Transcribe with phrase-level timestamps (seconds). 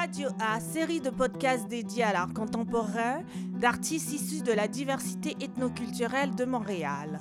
[0.00, 3.22] Radio A, série de podcasts dédiés à l'art contemporain
[3.60, 7.20] d'artistes issus de la diversité ethnoculturelle de Montréal.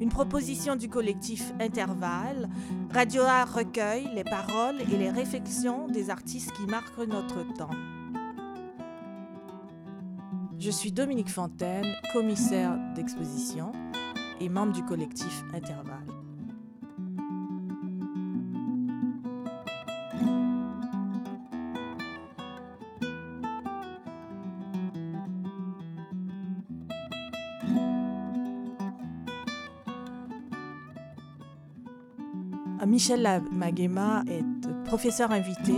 [0.00, 2.48] Une proposition du collectif Intervalle,
[2.94, 7.74] Radio A recueille les paroles et les réflexions des artistes qui marquent notre temps.
[10.56, 13.72] Je suis Dominique Fontaine, commissaire d'exposition
[14.38, 16.19] et membre du collectif Intervalle.
[33.00, 34.44] Michel Maguema est
[34.84, 35.72] professeur invité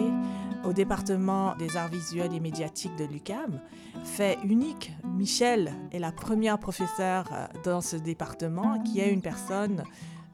[0.65, 3.61] au département des arts visuels et médiatiques de l'UCAM.
[4.03, 9.85] Fait unique, Michel est la première professeure euh, dans ce département qui est une personne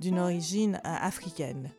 [0.01, 1.71] d'une origine euh, africaine.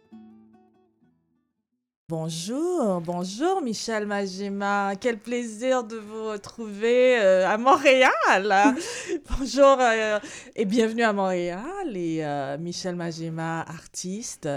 [2.08, 4.94] Bonjour, bonjour Michel Magema.
[4.96, 8.12] Quel plaisir de vous retrouver euh, à Montréal.
[9.40, 9.80] bonjour
[10.56, 11.98] et bienvenue à Montréal.
[11.98, 12.24] Et
[12.60, 14.48] Michel Magema, artiste,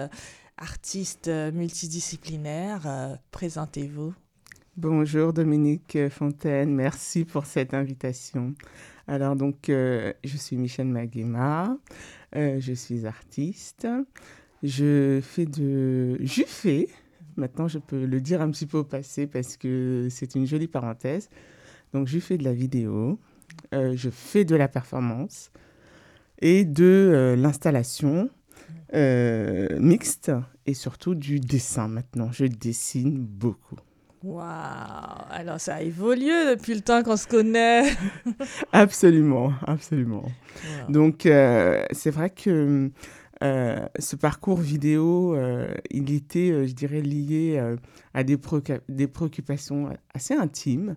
[0.62, 4.14] artiste multidisciplinaire, présentez-vous.
[4.76, 8.54] Bonjour Dominique Fontaine, merci pour cette invitation.
[9.08, 11.76] Alors donc, euh, je suis Michel Maguema,
[12.36, 13.88] euh, je suis artiste,
[14.62, 16.16] je fais de...
[16.20, 16.86] Je fais,
[17.36, 20.68] maintenant je peux le dire un petit peu au passé parce que c'est une jolie
[20.68, 21.28] parenthèse,
[21.92, 23.18] donc je fais de la vidéo,
[23.74, 25.50] euh, je fais de la performance
[26.38, 28.30] et de l'installation
[28.94, 30.30] mixte
[30.66, 32.30] et surtout du dessin maintenant.
[32.32, 33.76] Je dessine beaucoup.
[34.22, 34.44] Waouh
[35.30, 37.92] Alors ça a évolué depuis le temps qu'on se connaît.
[38.72, 40.24] absolument, absolument.
[40.88, 42.90] Donc euh, c'est vrai que
[43.42, 47.60] euh, ce parcours vidéo, euh, il était, je dirais, lié
[48.14, 48.38] à des,
[48.88, 50.94] des, préoccupations assez intimes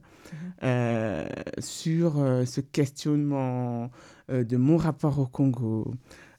[0.62, 1.26] mhm.
[1.58, 2.14] sur
[2.46, 3.90] ce questionnement
[4.30, 5.92] de mon rapport au Congo.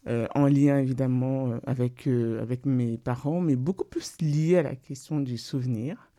[0.07, 2.09] En lien évidemment avec,
[2.41, 6.11] avec mes parents, mais beaucoup plus lié à la question du souvenir.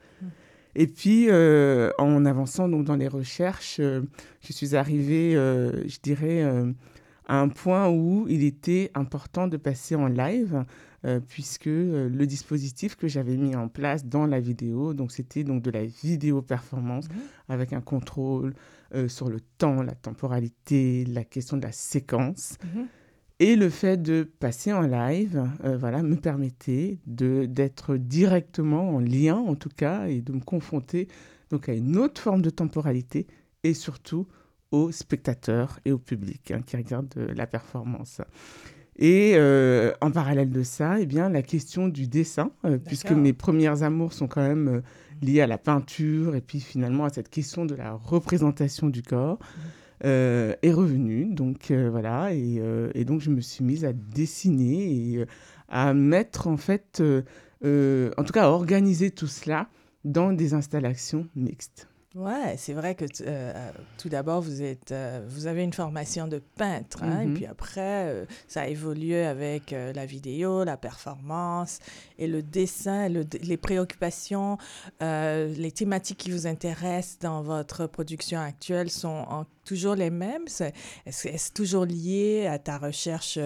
[0.80, 4.02] Et puis, euh, en avançant donc, dans les recherches, euh,
[4.42, 6.44] je suis arrivée, euh, je dirais,
[7.26, 10.64] à un point où il était important de passer en live,
[11.30, 15.72] puisque le dispositif que j'avais mis en place dans la vidéo, donc c'était donc de
[15.72, 17.14] la vidéo performance, mmh.
[17.50, 18.54] avec un contrôle
[19.08, 22.58] sur le temps, la temporalité, la question de la séquence.
[22.64, 22.82] Mmh.
[23.40, 29.36] Et le fait de passer en live, euh, voilà, me permettait d'être directement en lien,
[29.36, 31.08] en tout cas, et de me confronter
[31.52, 33.28] donc à une autre forme de temporalité
[33.64, 34.28] et surtout
[34.72, 38.22] aux spectateurs et au public hein, qui regardent euh, la performance.
[38.98, 42.52] Et euh, en parallèle de ça, eh bien, la question du dessin,
[42.88, 44.82] puisque mes premières amours sont quand même
[45.22, 49.38] liées à la peinture et puis finalement à cette question de la représentation du corps.
[49.38, 49.62] Mmh.
[50.06, 51.26] Euh, est revenu.
[51.26, 55.26] Donc euh, voilà, euh, et, donc je me suis mise à dessiner et
[55.70, 59.68] à mettre en fait, en tout cas à organiser tout cela
[60.06, 61.88] dans des installations mixtes.
[62.16, 63.06] Ouais, c'est vrai que
[63.98, 64.94] tout d'abord, vous, êtes,
[65.28, 67.34] vous avez une formation de peintre, hein, et mm-hmm.
[67.34, 71.80] puis après, ça a évolué avec la vidéo, la performance
[72.18, 74.58] et le dessin, les préoccupations,
[75.02, 80.46] les thématiques qui vous intéressent dans votre production actuelle sont en toujours les mêmes?
[81.06, 83.38] Est-ce toujours lié à ta recherche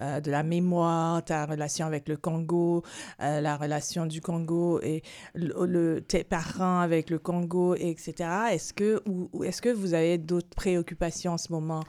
[0.00, 2.82] euh, de la mémoire, ta relation avec le Congo,
[3.20, 5.02] euh, la relation du Congo et
[5.34, 8.14] le, tes parents avec le Congo, etc.
[8.52, 11.82] Est-ce que, ou, est-ce que vous avez d'autres préoccupations en ce moment?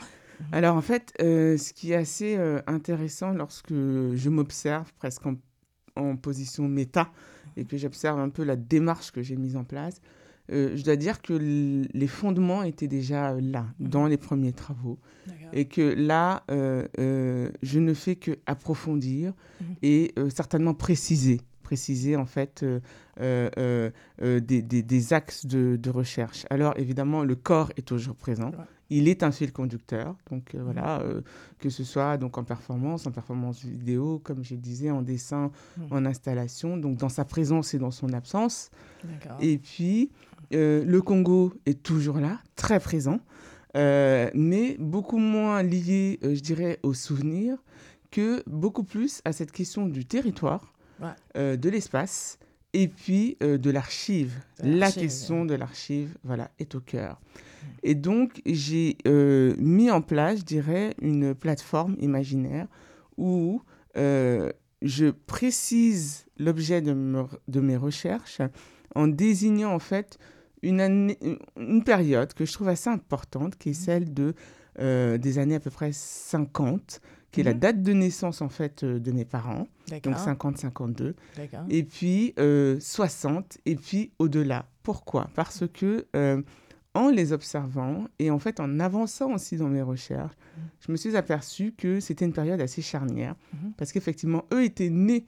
[0.51, 5.35] Alors en fait, euh, ce qui est assez intéressant lorsque je m'observe presque en,
[5.95, 7.09] en, position méta
[7.55, 10.01] et que j'observe un peu la démarche que j'ai mise en place,
[10.49, 13.87] je dois dire que les fondements étaient déjà là, mhm.
[13.87, 14.99] dans les premiers travaux.
[15.53, 19.75] Et que là, euh, euh, je ne fais que approfondir mhm.
[19.81, 21.41] et certainement préciser.
[21.63, 22.63] Préciser en fait
[23.19, 23.91] des,
[24.41, 26.45] des, des, axes de, de, recherche.
[26.51, 28.51] Alors évidemment, le corps est toujours présent.
[28.89, 30.61] Il est un fil conducteur, donc mhm.
[30.61, 31.03] voilà,
[31.59, 35.51] que ce soit donc en performance, en performance vidéo, comme je disais, en dessin,
[35.89, 38.69] en installation, donc dans sa présence et dans son absence.
[39.39, 40.11] Et puis,
[40.53, 43.19] euh, le Congo est toujours là, très présent,
[43.75, 47.57] euh, mais beaucoup moins lié, euh, je dirais, aux souvenirs
[48.11, 50.73] que beaucoup plus à cette question du territoire,
[51.35, 52.39] de l'espace
[52.71, 54.33] et puis de l'archive.
[54.59, 57.19] La question de l'archive, voilà, est au cœur.
[57.83, 58.97] Et donc, j'ai
[59.57, 62.67] mis en place, je dirais, une plateforme imaginaire
[63.17, 63.61] où
[64.81, 68.41] je précise l'objet de, de, mes recherches
[68.93, 70.17] en désignant en fait
[70.61, 71.17] une, année,
[71.57, 73.85] une période que je trouve assez importante, qui est mmh.
[73.85, 74.33] celle de,
[74.79, 77.01] euh, des années à peu près 50,
[77.31, 77.59] qui est la mmh.
[77.59, 81.13] date de naissance en fait euh, de mes parents, donc 50-52,
[81.69, 82.33] et puis
[82.79, 84.67] 60, et puis au-delà.
[84.83, 85.29] Pourquoi?
[85.35, 86.05] Parce que
[86.95, 90.61] en les observant et en fait en avançant aussi dans mes recherches, mmh.
[90.79, 93.69] je me suis aperçu que c'était une période assez charnière mmh.
[93.77, 95.27] parce qu'effectivement, eux étaient nés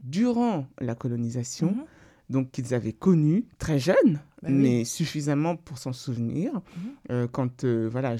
[0.00, 1.84] durant la colonisation, mmh.
[2.30, 6.52] donc qu'ils avaient connu très jeunes, bah mais suffisamment pour s'en souvenir.
[7.10, 8.16] Euh, quand euh, voilà,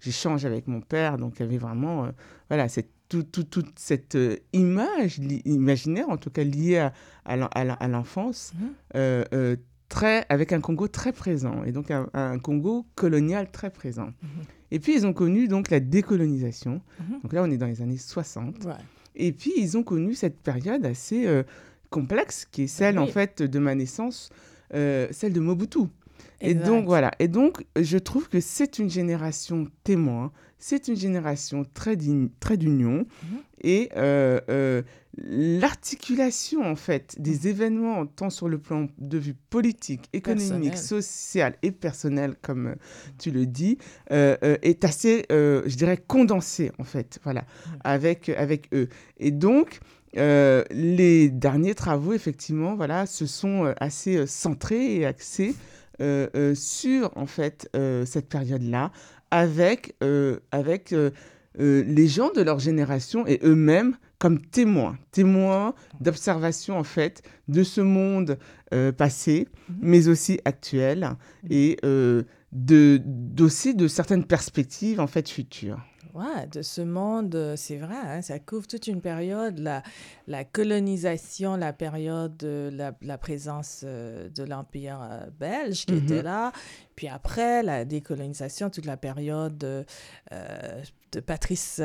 [0.00, 2.10] j'échange avec mon père, donc il y avait vraiment euh,
[2.50, 4.18] voilà, cette toute cette
[4.52, 6.92] image imaginaire, en tout cas liée à,
[7.24, 8.52] à l'enfance,
[9.88, 14.06] très, avec un Congo très présent, et donc un, Congo colonial très présent.
[14.22, 14.44] Mhm.
[14.72, 16.80] Et puis, ils ont connu donc la décolonisation.
[17.00, 17.20] Mhm.
[17.22, 18.66] Donc là, on est dans les années 60.
[19.14, 21.42] Et puis, ils ont connu cette période assez euh,
[21.90, 24.30] complexe, qui est celle, en fait, de ma naissance,
[24.74, 25.84] euh, celle de Mobutu.
[26.40, 27.12] Et donc, voilà.
[27.18, 33.06] Et donc, je trouve que c'est une génération témoin, c'est une génération très d'union.
[33.22, 33.38] Mhm.
[33.62, 34.82] Et euh,
[35.18, 37.48] l'articulation en fait des mm.
[37.48, 42.74] événements tant sur le plan de vue politique, économique, social et personnel comme euh,
[43.18, 43.78] tu le dis
[44.12, 47.70] euh, euh, est assez je dirais condensée en fait voilà mm.
[47.84, 49.80] avec avec eux et donc
[50.14, 55.54] les derniers travaux effectivement voilà se sont assez centrés et axés
[56.54, 57.70] sur en fait
[58.06, 58.92] cette période là
[59.30, 59.94] avec
[60.52, 60.94] avec
[61.58, 67.80] les gens de leur génération et eux-mêmes comme témoins, témoins d'observation en fait de ce
[67.80, 68.38] monde
[68.72, 69.76] euh, passé, mhm.
[69.80, 71.10] mais aussi actuel,
[71.42, 71.48] mhm.
[71.50, 72.22] et euh,
[72.52, 73.00] de,
[73.40, 75.80] aussi de certaines perspectives en fait futures.
[76.14, 79.82] Ouais, de ce monde, c'est vrai, hein, ça couvre toute une période, la,
[80.26, 86.24] la colonisation, la période de la, présence euh, de l'Empire belge qui était mhm.
[86.24, 86.52] là,
[86.94, 89.84] puis après la décolonisation, toute la période de,
[91.12, 91.82] de Patrice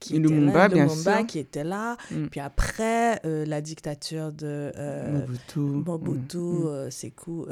[0.00, 1.26] qui était là, bien sûr.
[1.26, 1.96] qui était là.
[2.10, 2.26] Mm.
[2.26, 6.66] Puis après, euh, la dictature de euh, Mobutu, Mobutu mm.
[6.66, 7.46] euh, Seko,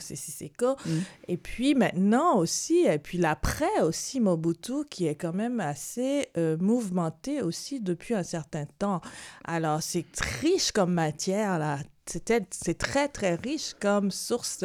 [0.00, 0.76] Seko.
[0.86, 0.90] Mm.
[1.28, 6.28] Et puis maintenant aussi, et puis l'après aussi, Mobutu, qui est quand même assez
[6.60, 9.00] mouvementé aussi depuis un certain temps.
[9.44, 10.04] Alors, c'est
[10.40, 11.78] riche comme matière, là
[12.10, 14.64] c'est très, très riche comme source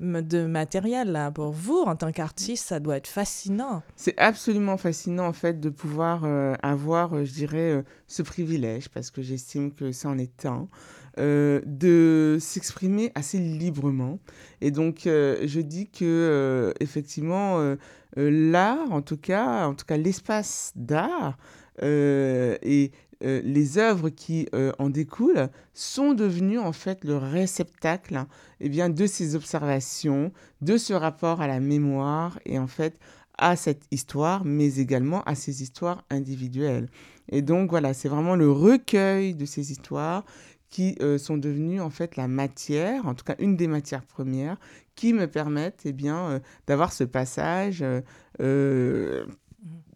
[0.00, 1.12] de, matériel.
[1.12, 1.30] Là.
[1.30, 3.82] Pour vous, en tant qu'artiste, ça doit être fascinant.
[3.96, 8.88] C'est absolument fascinant, en fait, de pouvoir euh, avoir, euh, je dirais, euh, ce privilège,
[8.88, 10.68] parce que j'estime que ça en est un,
[11.16, 14.18] de s'exprimer assez librement.
[14.60, 17.76] Et donc, je dis que, effectivement,
[18.16, 21.38] l'art, en tout cas, en tout cas l'espace d'art,
[21.80, 22.90] et
[23.24, 28.24] euh, les œuvres qui euh, en découlent sont devenues en fait le réceptacle
[28.60, 32.98] eh bien, de ces observations, de ce rapport à la mémoire et en fait
[33.38, 36.88] à cette histoire, mais également à ces histoires individuelles.
[37.30, 40.24] Et donc voilà, c'est vraiment le recueil de ces histoires
[40.68, 44.58] qui euh, sont devenues en fait la matière, en tout cas une des matières premières,
[44.94, 47.84] qui me permettent eh bien d'avoir ce passage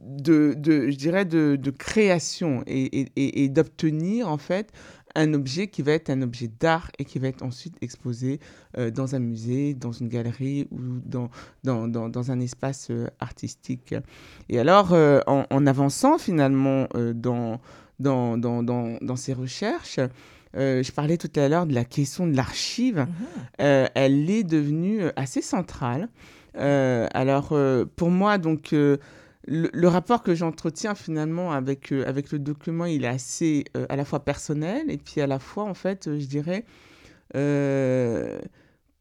[0.01, 4.73] de, de, je dirais, de, de création et, et, et d'obtenir en fait
[5.15, 8.41] un objet qui va être un objet d'art et qui va être ensuite exposé
[8.77, 11.31] euh, dans un musée, dans une galerie ou dans,
[11.65, 13.95] dans, dans, dans un espace euh, artistique.
[14.49, 17.61] Et alors, euh, en, en, avançant finalement dans,
[17.99, 20.01] dans, dans, dans, ces recherches,
[20.55, 23.07] je parlais tout à l'heure de la question de l'archive.
[23.59, 23.91] Mm-hmm.
[23.95, 26.09] elle est devenue assez centrale.
[26.55, 27.55] alors,
[27.97, 28.75] pour moi, donc,
[29.49, 33.97] le, rapport que j'entretiens finalement avec, euh, avec le document, il est assez euh, à
[33.97, 36.65] la fois personnel et puis à la fois, en fait, euh, je dirais,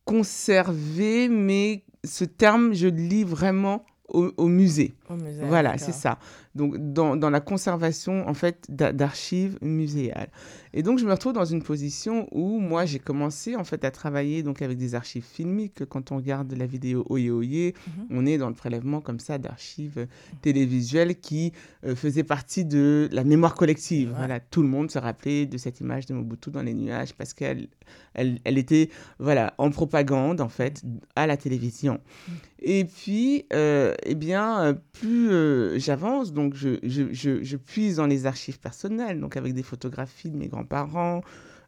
[0.06, 4.96] conservé, mais ce terme, je le lis vraiment au, musée.
[5.44, 6.18] Voilà, c'est ça.
[6.58, 10.30] Donc, dans, dans, la conservation, en fait, d'archives muséales.
[10.74, 13.92] Et donc, je me retrouve dans une position où moi, j'ai commencé, en fait, à
[13.92, 15.86] travailler donc avec des archives filmiques.
[15.86, 18.08] Quand on regarde la vidéo Oye Oye, mhm.
[18.10, 20.08] on est dans le prélèvement comme ça d'archives
[20.42, 21.54] télévisuelles qui
[21.86, 24.14] euh, faisaient partie de la mémoire collective.
[24.18, 27.34] Voilà, tout le monde se rappelait de cette image de Mobutu dans les nuages parce
[27.34, 27.68] qu'elle
[28.14, 30.84] elle, elle, était, voilà, en propagande, en fait,
[31.16, 32.00] à la télévision.
[32.28, 32.36] Mhm.
[32.60, 38.26] Et puis, euh, eh bien, euh, plus euh, j'avance, donc je, je, puise dans les
[38.26, 41.22] archives personnelles, donc avec des photographies de mes grands-parents,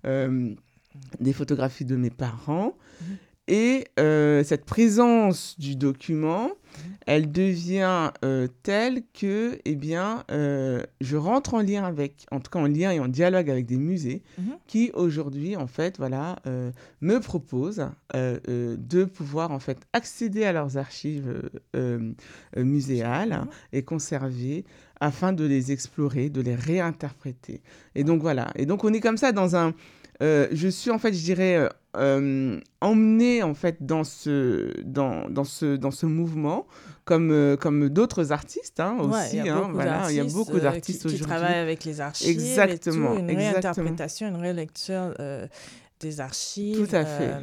[0.04, 2.76] des photographies de mes parents.
[3.50, 6.52] Et cette présence du document
[7.10, 12.52] elle devient euh, telle que, eh bien, euh, je rentre en lien avec, en tout
[12.52, 14.54] cas en lien et en dialogue avec des musées mhm.
[14.68, 20.78] qui aujourd'hui, en fait, voilà, euh, me proposent de pouvoir en fait accéder à leurs
[20.78, 21.50] archives
[22.56, 24.66] muséales et conserver
[25.00, 27.62] afin de les explorer, de les réinterpréter.
[27.96, 28.52] Et donc voilà.
[28.56, 29.74] Et donc on est comme ça dans un
[30.22, 35.76] je suis en fait, je dirais, euh, emmené en fait dans ce, dans, dans ce,
[35.76, 36.68] dans ce mouvement,
[37.06, 39.38] comme, euh, comme d'autres artistes hein, aussi.
[39.38, 41.26] il y, hein, voilà, il y a beaucoup euh, d'artistes aujourd'hui.
[41.26, 42.30] Qui travaillent avec les archives.
[42.30, 43.14] Exactement.
[43.14, 45.16] Et tout, une réinterprétation, une relecture
[46.00, 46.88] des archives.
[46.88, 47.34] Tout à fait.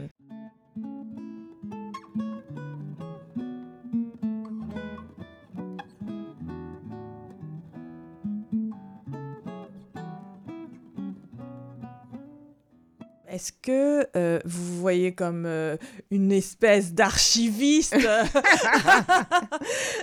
[13.28, 15.76] Est-ce que euh, vous voyez comme euh,
[16.10, 17.96] une espèce d'archiviste?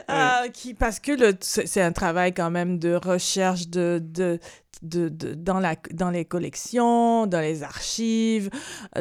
[0.09, 4.39] Euh, qui, parce que c'est un travail quand même de recherche de, de,
[4.81, 8.49] de, dans, la, dans les collections, dans les archives,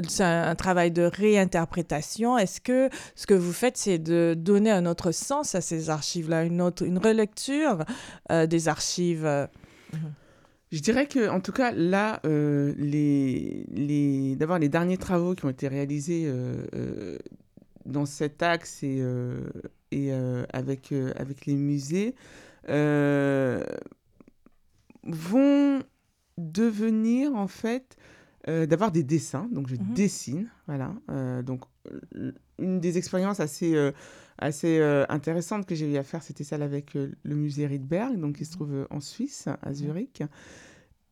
[0.08, 2.38] c'est un, travail de réinterprétation.
[2.38, 6.44] Est-ce que ce que vous faites, c'est de donner un autre sens à ces archives-là,
[6.44, 7.84] une, autre, une relecture
[8.30, 9.48] des archives
[10.72, 15.44] je dirais que, en tout cas, là, euh, les, les, d'abord, les derniers travaux qui
[15.44, 17.18] ont été réalisés euh, euh,
[17.84, 19.02] dans cet axe et,
[19.90, 20.12] et
[20.52, 22.14] avec, avec les musées
[25.04, 25.82] vont
[26.38, 27.96] devenir, en fait,
[28.46, 29.48] d'abord des dessins.
[29.52, 29.94] Donc, je mhm.
[29.94, 30.94] dessine, voilà.
[31.42, 31.64] donc,
[32.58, 33.92] une des expériences assez
[34.42, 38.44] assez intéressante que j'ai eu à faire, c'était celle avec le musée Rydberg, donc qui
[38.44, 40.22] se trouve en Suisse, à Zurich.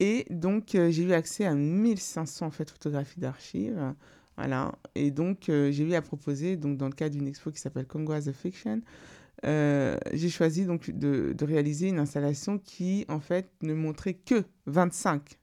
[0.00, 3.94] Et donc, j'ai eu accès à 1500 en fait, photographies d'archives.
[4.36, 4.72] Voilà.
[4.94, 8.12] Et donc, j'ai eu à proposer, donc, dans le cadre d'une expo qui s'appelle Congo
[8.12, 8.80] as a Fiction,
[9.44, 15.38] j'ai choisi donc de, de, réaliser une installation qui, en fait, ne montrait que 25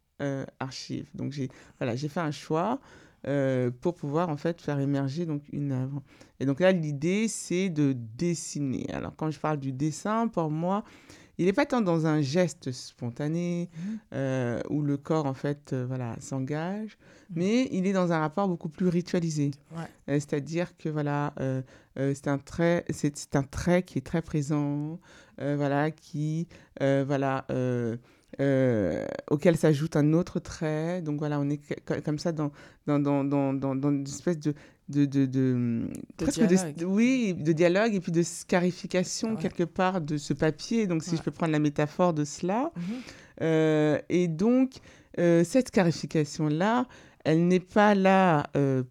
[0.60, 1.08] archives.
[1.14, 2.80] Donc, j'ai voilà, fait un choix.
[3.28, 6.02] Euh, pour pouvoir en fait faire émerger donc une œuvre.
[6.40, 8.86] Et donc là, l'idée, c'est de dessiner.
[8.94, 10.86] Alors quand je parle du dessin, pour moi,
[11.38, 13.80] il n'est pas tant dans un geste spontané mmh.
[14.14, 17.34] euh, où le corps en fait euh, voilà s'engage, mmh.
[17.36, 19.52] mais il est dans un rapport beaucoup plus ritualisé.
[20.08, 21.34] C'est-à-dire que voilà,
[21.98, 25.00] c'est un trait, c'est un trait qui est très présent,
[25.38, 26.48] voilà, qui
[26.80, 27.46] voilà
[28.40, 31.02] euh, auquel s'ajoute un autre trait.
[31.02, 31.60] Donc voilà, on est
[32.04, 32.52] comme ça dans,
[32.86, 34.54] dans, dans, dans, dans une espèce de...
[34.90, 35.90] De, de, de,
[36.32, 36.76] dialogue.
[36.86, 40.88] oui, de dialogue et puis de scarification quelque part de ce papier.
[40.88, 42.72] Donc, si je peux prendre la métaphore de cela.
[42.74, 42.84] Mhm.
[43.42, 44.76] Euh, et donc,
[45.20, 46.86] euh, cette scarification-là,
[47.26, 48.44] elle n'est pas là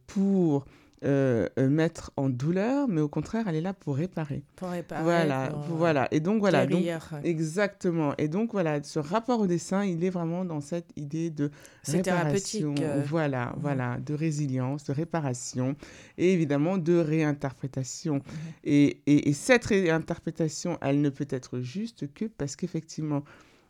[0.07, 0.67] pour
[1.07, 4.43] euh, euh, mettre en douleur, mais au contraire, elle est là pour réparer.
[4.57, 5.05] Pour réparer.
[5.05, 6.09] Voilà, voilà.
[6.11, 6.67] Et donc voilà.
[6.67, 6.83] Donc,
[7.23, 8.13] exactement.
[8.19, 11.53] Et donc voilà, ce rapport au dessin, il est vraiment dans cette idée de
[11.87, 12.75] réparation.
[12.81, 13.05] Euh.
[13.07, 15.77] Voilà, voilà, de résilience, de réparation
[16.19, 18.21] et évidemment de réinterprétation.
[18.65, 23.23] Et, et, cette réinterprétation, elle ne peut être juste que parce qu'effectivement,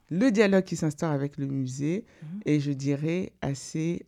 [0.09, 2.41] le dialogue qui s'instaure avec le musée mhm.
[2.47, 4.07] est, je dirais, assez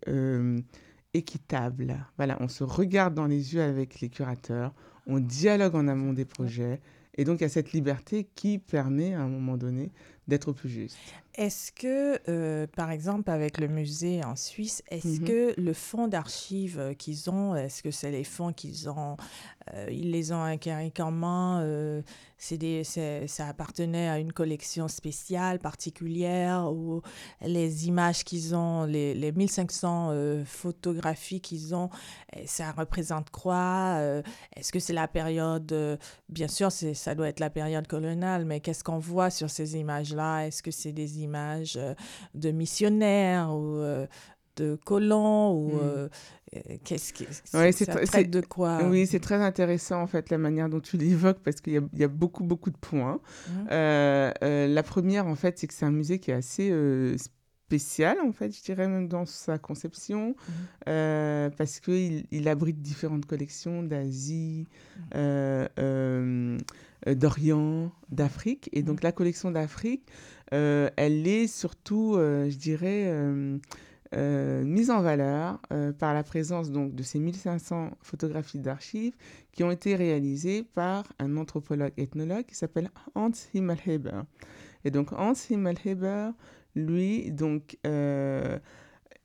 [1.18, 2.06] équitable.
[2.16, 4.72] Voilà, on se regarde dans les yeux avec les curateurs,
[5.06, 6.80] on dialogue en amont des projets,
[7.14, 9.90] et donc il y a cette liberté qui permet à un moment donné
[10.28, 10.96] d'être plus juste.
[11.38, 15.24] Est-ce que, euh, par exemple, avec le musée en Suisse, est-ce mhm.
[15.24, 19.16] que le fonds d'archives qu'ils ont, est-ce que c'est les fonds qu'ils ont,
[19.72, 22.02] euh, ils les ont acquis comment euh,
[22.38, 22.82] c'est
[23.28, 27.02] ça appartenait à une collection spéciale, particulière, ou
[27.40, 31.90] les images qu'ils ont, les, les 1500 photographies qu'ils ont,
[32.46, 34.00] ça représente quoi
[34.54, 38.84] Est-ce que c'est la période, bien sûr, ça doit être la période coloniale, mais qu'est-ce
[38.84, 40.17] qu'on voit sur ces images-là?
[40.18, 41.94] Est-ce que c'est des images euh,
[42.34, 44.06] de missionnaires ou euh,
[44.56, 45.80] de colons ou hmm.
[45.82, 46.08] euh,
[46.84, 48.84] qu'est-ce qui ouais, ça traite de quoi?
[48.84, 52.04] Oui, c'est très intéressant en fait la manière dont tu l'évoques parce qu'il y, y,
[52.04, 53.20] a beaucoup beaucoup de points.
[53.48, 53.66] Mmh.
[53.70, 56.72] la première en fait, c'est que c'est un musée qui est assez
[57.16, 61.50] spécial en fait, je dirais même dans sa conception mmh.
[61.56, 64.66] parce qu'il il abrite différentes collections d'Asie,
[65.14, 66.58] mmh.
[67.06, 70.02] d'Orient, d'Afrique et donc la collection d'Afrique
[70.52, 73.04] euh, elle est surtout, euh, je dirais,
[74.14, 75.60] euh, mise en valeur
[75.98, 79.14] par la présence donc, de ces 1500 photographies d'archives
[79.52, 84.22] qui ont été réalisées par un anthropologue ethnologue qui s'appelle Hans Himmelheber.
[84.84, 86.30] Et donc Hans Himmelheber,
[86.74, 87.76] lui, donc,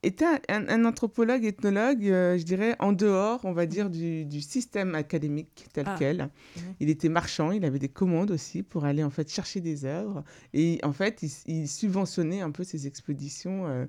[0.03, 4.95] était un, anthropologue, ethnologue, euh, je dirais, en dehors, on va dire, du, du système
[4.95, 5.95] académique tel ah.
[5.98, 6.17] quel.
[6.17, 6.63] Mhm.
[6.81, 10.24] Il était marchand, il avait des commandes aussi pour aller en fait chercher des œuvres.
[10.53, 13.86] Et en fait, il, subventionnait un peu ses expéditions euh,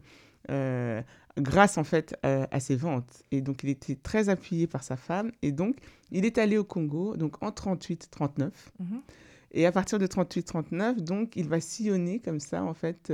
[0.51, 1.03] euh,
[1.37, 3.25] grâce en fait à ses ventes.
[3.33, 5.33] Et donc, il était très appuyé par sa femme.
[5.43, 5.77] Et donc,
[6.13, 8.51] il est allé au Congo, donc en 38-39.
[8.79, 9.03] Mhm.
[9.57, 13.13] Et à partir de 38-39, donc, il va sillonner comme ça, en fait,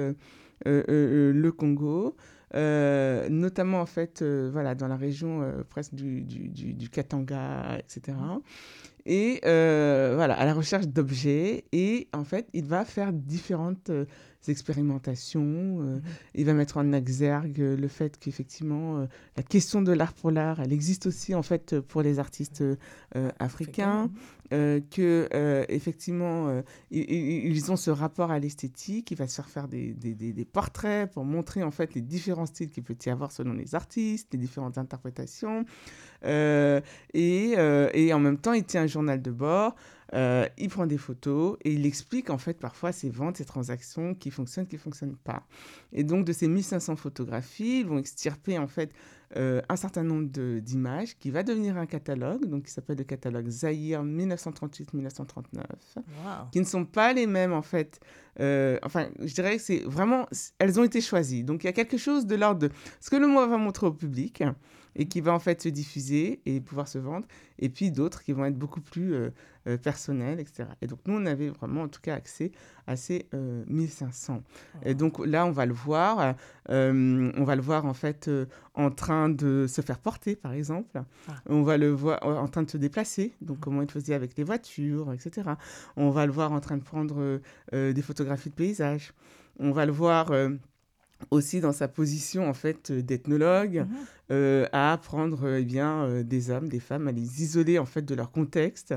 [0.66, 2.14] le Congo.
[2.56, 7.78] Euh, notamment en fait euh, voilà, dans la région euh, presque du, du, du, Katanga,
[7.78, 8.18] etc.
[9.06, 11.64] Et voilà, à la recherche d'objets.
[11.72, 13.90] Et en fait, il va faire différentes
[14.48, 15.42] expérimentations.
[15.42, 16.02] Mhm.
[16.34, 19.06] Il va mettre en exergue le fait qu'effectivement,
[19.36, 22.64] la question de l'art pour l'art, elle existe aussi en fait pour les artistes
[23.38, 24.10] africains.
[24.52, 29.48] Euh, que euh, effectivement euh, ils, ont ce rapport à l'esthétique, il va se faire
[29.48, 33.10] faire des, des, des, portraits pour montrer en fait les différents styles qu'il peut y
[33.10, 35.64] avoir selon les artistes, les différentes interprétations,
[36.24, 36.80] et,
[37.14, 39.76] et, en même temps il tient un journal de bord.
[40.12, 44.30] Il prend des photos et il explique en fait parfois ses ventes, ses transactions qui
[44.30, 45.44] fonctionnent, qui ne fonctionnent pas.
[45.92, 48.92] Et donc de ces 1500 photographies, ils vont extirper en fait
[49.36, 50.26] euh, un certain nombre
[50.58, 55.62] d'images qui va devenir un catalogue, donc qui s'appelle le catalogue Zahir 1938-1939,
[56.50, 58.00] qui ne sont pas les mêmes en fait.
[58.40, 60.26] Euh, enfin, je dirais que c'est vraiment,
[60.58, 61.44] elles ont été choisies.
[61.44, 63.86] Donc il y a quelque chose de l'ordre de ce que le mot va montrer
[63.86, 64.42] au public
[64.96, 67.26] et qui va en fait se diffuser et pouvoir se vendre,
[67.58, 69.30] et puis d'autres qui vont être beaucoup plus euh,
[69.66, 70.64] euh, personnels, etc.
[70.80, 72.52] Et donc nous, on avait vraiment en tout cas accès
[72.86, 74.34] à ces 1500.
[74.34, 76.34] Euh, et donc là, on va le voir,
[76.68, 78.30] on va le voir en fait
[78.74, 80.90] en train de se faire porter, par exemple.
[81.28, 81.34] Ah.
[81.46, 83.60] On va le voir en train de se déplacer, donc mmh.
[83.60, 85.50] comment il faisait avec les voitures, etc.
[85.96, 87.40] On va le voir en train de prendre
[87.72, 89.12] des photographies de paysages.
[89.58, 90.32] On va le voir
[91.30, 93.96] aussi dans sa position en fait d'ethnologue, mhm.
[94.30, 97.86] euh, à apprendre euh, eh bien euh, des hommes, des femmes, à les isoler en
[97.86, 98.94] fait de leur contexte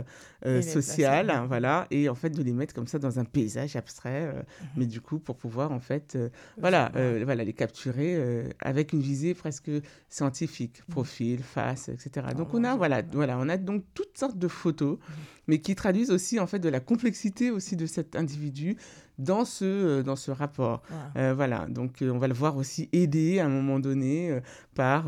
[0.62, 4.44] social, voilà, et en fait de les mettre comme ça dans un paysage abstrait, mhm.
[4.78, 6.18] mais du coup pour pouvoir en fait,
[6.58, 6.92] voilà,
[7.24, 9.72] voilà, les capturer avec une visée presque
[10.10, 10.94] scientifique, mhm.
[10.94, 12.28] profil, face, etc.
[12.36, 14.98] donc oh, on a voilà, voilà, on a donc toutes sortes de photos,
[15.48, 18.78] mais qui traduisent aussi en fait de la complexité aussi de cet individu
[19.20, 20.82] dans ce, euh, dans ce rapport.
[21.16, 24.40] Euh, voilà, donc euh, on va le voir aussi aidé à un moment donné
[24.76, 25.06] par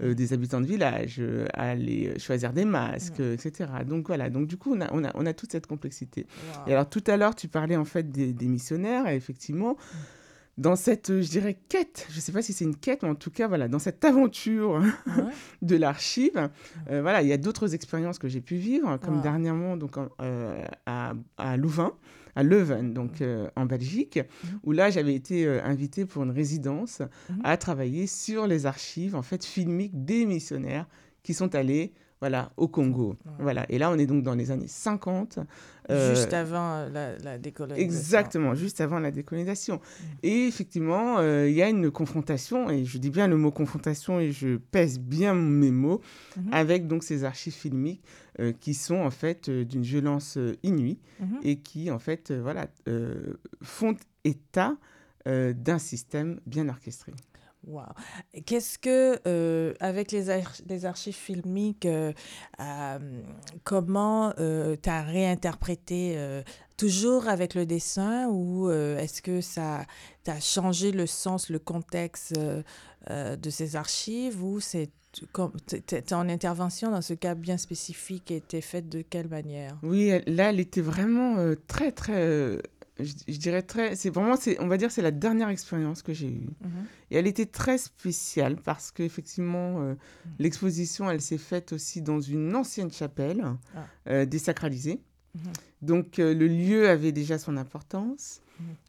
[0.00, 1.22] des habitants de village
[1.54, 3.70] à aller choisir des masques, etc.
[3.86, 6.26] Donc voilà, donc du coup on a, on a, on a toute cette complexité.
[6.66, 9.72] Et alors tout à l'heure tu parlais en fait des, des missionnaires, et effectivement.
[9.72, 9.96] Mm.
[10.58, 13.14] dans cette, je dirais, quête, je ne sais pas si c'est une quête, mais en
[13.14, 14.82] tout cas, voilà, dans cette aventure
[15.62, 16.50] de l'archive,
[16.88, 19.96] voilà, il y a d'autres expériences que j'ai pu vivre, comme dernièrement, donc,
[20.86, 21.92] à, à, Louvain,
[22.38, 24.60] à Leuven, donc euh, en Belgique, mhm.
[24.62, 27.40] où là j'avais été euh, invitée pour une résidence mhm.
[27.42, 30.86] à travailler sur les archives en fait filmiques des missionnaires
[31.24, 33.16] qui sont allés voilà, au Congo.
[33.38, 33.64] Voilà.
[33.68, 35.38] Et là, on est donc dans les années 50.
[35.90, 37.84] Euh, juste avant la, décolonisation.
[37.84, 39.76] Exactement, juste avant la décolonisation.
[39.76, 40.04] Mm.
[40.24, 44.20] Et effectivement, euh, il y a une confrontation, et je dis bien le mot confrontation,
[44.20, 46.00] et je pèse bien mes mots,
[46.36, 46.52] mm-hmm.
[46.52, 48.02] avec donc ces archives filmiques
[48.40, 51.38] euh, qui sont en fait d'une violence inouïe, mm-hmm.
[51.44, 52.66] et qui en fait, voilà,
[53.62, 54.76] font état
[55.26, 57.12] d'un système bien orchestré.
[57.66, 57.82] Wow.
[58.46, 62.12] Qu'est-ce que, euh, avec les, les, archives filmiques, euh,
[62.60, 63.22] euh,
[63.64, 66.16] comment tu as réinterprété
[66.76, 69.84] toujours avec le dessin ou est-ce que ça
[70.26, 74.90] a changé le sens, le contexte de ces archives ou c'est
[76.06, 79.76] ton intervention dans ce cas bien spécifique était faite de quelle manière?
[79.82, 82.58] Oui, là, elle était vraiment très, très
[82.98, 83.96] je, dirais très.
[83.96, 86.48] C'est vraiment, on va dire, c'est la dernière expérience que j'ai eue.
[86.60, 86.70] Mhm.
[87.10, 89.96] Et elle était très spéciale parce qu'effectivement, euh, mhm.
[90.38, 93.44] l'exposition, elle s'est faite aussi dans une ancienne chapelle
[93.76, 93.86] ah.
[94.08, 95.00] euh, désacralisée.
[95.34, 95.42] Mhm.
[95.82, 98.40] Donc, euh, le lieu avait déjà son importance.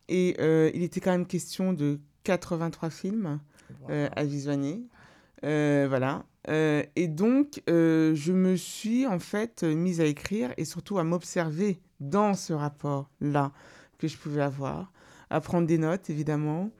[0.08, 0.36] Et
[0.74, 3.39] il était quand même question de 83 films
[3.88, 4.82] à visionner.
[5.43, 6.26] voilà.
[6.48, 12.34] et donc, je me suis en fait mise à écrire et surtout à m'observer dans
[12.34, 13.52] ce rapport-là
[13.99, 14.91] que je pouvais avoir,
[15.29, 16.71] à prendre des notes, évidemment,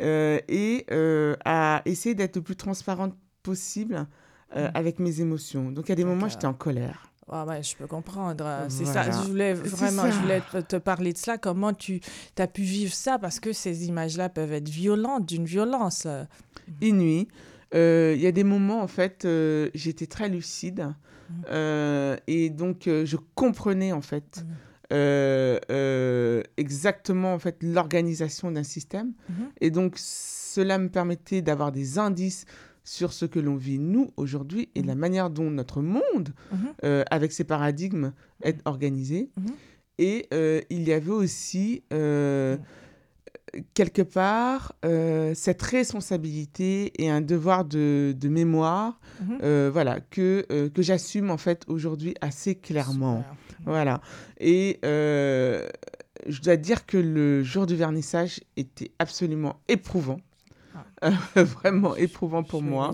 [0.00, 4.06] euh, et euh, à essayer d'être le plus transparente possible
[4.54, 5.72] euh, avec mes émotions.
[5.72, 7.10] Donc, il y a des moments, j'étais en colère.
[7.28, 8.66] Ah ouais, je peux comprendre.
[8.68, 11.38] C'est ça, je voulais vraiment je voulais te parler de cela.
[11.38, 12.00] Comment tu
[12.38, 13.18] as pu vivre ça?
[13.18, 16.06] Parce que ces images-là peuvent être violentes, d'une violence.
[16.80, 17.26] Inouïe.
[17.72, 19.26] Il y a des moments, en fait,
[19.74, 20.94] j'étais très lucide.
[21.28, 22.16] Mmh.
[22.28, 24.52] et donc, je comprenais, en fait, mmh.
[24.92, 29.12] Euh, euh, exactement en fait l'organisation d'un système.
[29.28, 29.48] Mhm.
[29.60, 32.44] Et donc cela me permettait d'avoir des indices
[32.84, 35.00] sur ce que l'on vit nous aujourd'hui et la mhm.
[35.00, 37.04] manière dont notre monde, mhm.
[37.10, 39.30] avec ses paradigmes, est organisé.
[39.98, 40.28] Et
[40.70, 41.82] il y avait aussi
[43.74, 44.74] quelque part
[45.34, 49.00] cette responsabilité et un devoir de, mémoire
[49.40, 53.24] voilà que, que j'assume en fait aujourd'hui assez clairement.
[53.64, 54.00] Voilà.
[54.40, 60.18] Et je dois dire que le jour du vernissage était absolument éprouvant.
[61.34, 62.92] Vraiment éprouvant pour moi.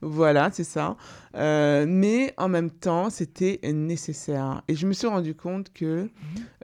[0.00, 0.96] Voilà, c'est ça.
[1.36, 4.62] Euh, mais en même temps, c'était nécessaire.
[4.68, 6.10] Et je me suis rendu compte que mhm.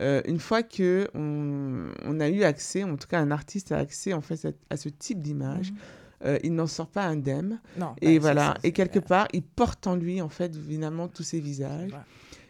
[0.01, 4.13] euh, une fois que on, a eu accès, en tout cas un artiste a accès
[4.13, 5.79] en fait à, ce type d'image, mhm.
[6.25, 7.61] euh, il n'en sort pas indemne.
[7.79, 8.55] Non, et voilà.
[8.65, 11.93] et quelque part, il porte en lui en fait évidemment tous ces visages.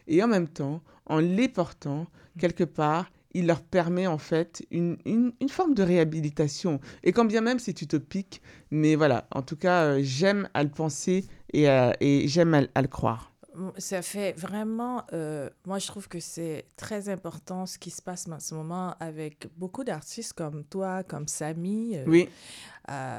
[0.08, 2.40] Et en même temps, en les portant, mhm.
[2.40, 6.80] quelque part, il leur permet en fait une, une, une, forme de réhabilitation.
[7.02, 10.70] Et quand bien même c'est utopique, mais voilà, en tout cas, euh, j'aime à le
[10.70, 11.66] penser et,
[12.00, 13.32] et j'aime à, le croire.
[13.78, 18.28] Ça fait vraiment, euh, moi je trouve que c'est très important ce qui se passe
[18.28, 22.28] en ce moment avec beaucoup d'artistes comme toi, comme Sami, euh, oui.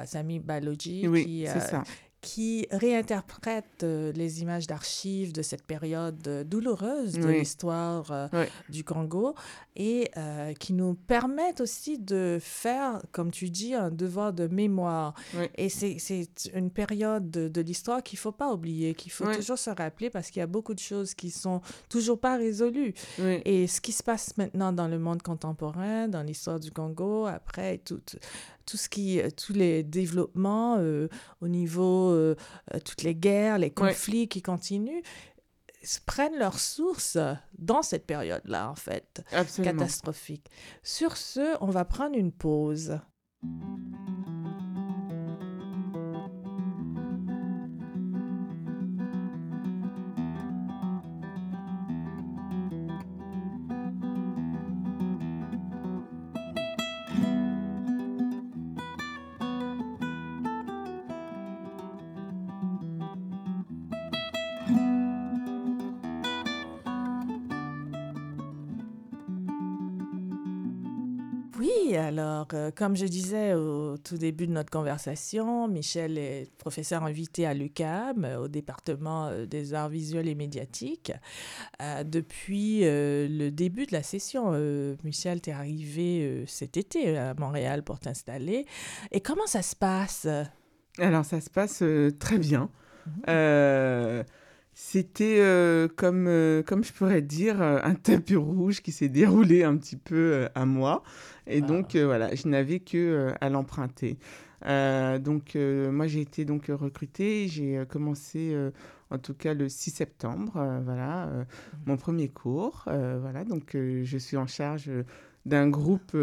[0.06, 1.84] Sami Balogi, oui, qui, ça
[2.22, 8.84] qui réinterprète euh, les images d'archives de cette période euh, douloureuse de l'histoire euh, du
[8.84, 9.34] Congo
[9.76, 10.12] et
[10.60, 15.14] qui nous permettent aussi de faire, comme tu dis, un devoir de mémoire.
[15.56, 19.70] Et c'est une période de, l'histoire qu'il ne faut pas oublier, qu'il faut toujours se
[19.70, 22.94] rappeler parce qu'il y a beaucoup de choses qui sont toujours pas résolues.
[23.18, 27.78] Et ce qui se passe maintenant dans le monde contemporain, dans l'histoire du Congo, après,
[27.78, 28.02] tout,
[28.66, 30.78] tout ce qui, tous les développements
[31.40, 32.36] au niveau, euh,
[32.86, 35.02] toutes les guerres, les conflits qui continuent,
[36.06, 37.18] prennent leur source
[37.58, 39.24] dans cette période-là, en fait,
[39.64, 40.48] catastrophique.
[40.84, 43.00] Sur ce, on va prendre une pause.
[72.52, 77.46] Alors, euh, comme je disais au tout début de notre conversation, Michel est professeur invité
[77.46, 81.12] à l'UCAM, au département euh, des arts visuels et médiatiques.
[81.82, 84.52] Euh, depuis le début de la session,
[85.04, 88.66] Michel, tu es arrivé cet été à Montréal pour t'installer.
[89.12, 90.28] Et comment ça se passe?
[90.98, 91.84] Alors, ça se passe
[92.20, 92.70] très bien.
[93.06, 94.24] Mhm.
[94.74, 95.42] C'était
[95.98, 100.66] comme, comme je pourrais dire un tapis rouge qui s'est déroulé un petit peu à
[100.66, 101.04] moi.
[101.48, 104.18] Et donc, euh, voilà, je n'avais que euh, à l'emprunter.
[104.66, 107.48] Euh, donc, moi, j'ai été donc recrutée.
[107.48, 108.56] J'ai commencé,
[109.10, 110.52] en tout cas, le 6 septembre,
[110.86, 111.46] voilà, mmh.
[111.88, 112.84] mon premier cours.
[112.86, 114.92] voilà, donc, je suis en charge
[115.46, 116.16] d'un groupe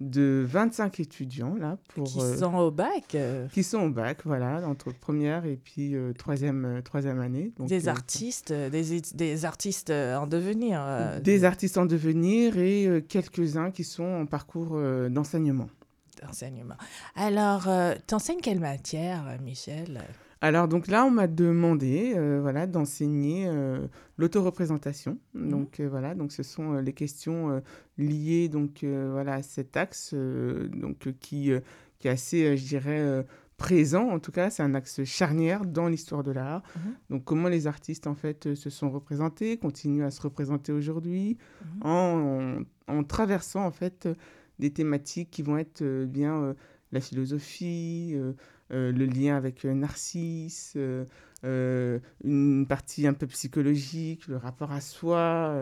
[0.00, 3.16] de 25 étudiants là pour qui sont au bac
[3.52, 7.52] qui sont au bac voilà entre première et puis troisième troisième année.
[7.58, 13.84] Des artistes des, des, artistes en devenir des artistes en devenir et quelques uns qui
[13.84, 15.68] sont en parcours d'enseignement.
[16.22, 16.76] D'enseignement.
[17.14, 17.68] Alors
[18.06, 20.00] t'enseignes quelle matière Michel?
[20.42, 25.18] Alors donc là, on m'a demandé euh, voilà, d'enseigner euh, l'autoreprésentation.
[25.34, 25.48] Mmh.
[25.50, 27.62] Donc euh, voilà, donc ce sont les questions
[27.98, 31.52] liées donc voilà à cet axe donc qui
[31.98, 33.26] qui est assez, je dirais
[33.58, 36.62] présent en tout cas, c'est un axe charnière dans l'histoire de l'art.
[36.62, 36.80] Mmh.
[37.10, 41.86] Donc comment les artistes en fait se sont représentés, continuent à se représenter aujourd'hui mmh.
[41.86, 44.08] en, en, traversant en fait
[44.58, 46.54] des thématiques qui vont être bien
[46.92, 48.16] la philosophie,
[48.72, 50.76] euh, le lien avec euh, Narcisse,
[51.44, 55.54] euh, une partie un peu psychologique, le rapport à soi.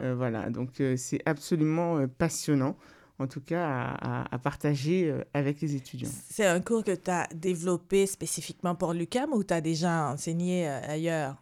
[0.00, 2.76] voilà, donc c'est absolument passionnant
[3.18, 3.96] en tout cas
[4.30, 6.10] à, partager avec les étudiants.
[6.28, 10.66] C'est un cours que tu as développé spécifiquement pour l'UCAM ou tu as déjà enseigné
[10.66, 11.40] ailleurs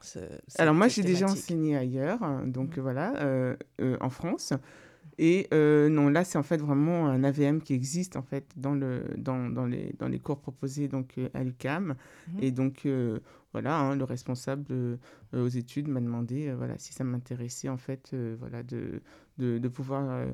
[0.59, 2.81] Alors moi j'ai déjà enseigné ailleurs, hein, donc mmh.
[2.81, 3.57] voilà,
[4.01, 4.53] en France.
[5.19, 8.75] Et euh, non, là, c'est en fait vraiment un AVM qui existe en fait dans,
[8.75, 11.95] le, dans, dans, les, dans les cours proposés donc, euh, à l'UCAM.
[12.29, 12.39] Mhm.
[12.43, 13.21] Et donc, euh,
[13.53, 14.99] voilà, hein, le responsable
[15.33, 19.01] aux études m'a demandé voilà, si ça m'intéressait en fait voilà, de,
[19.39, 20.27] de, de pouvoir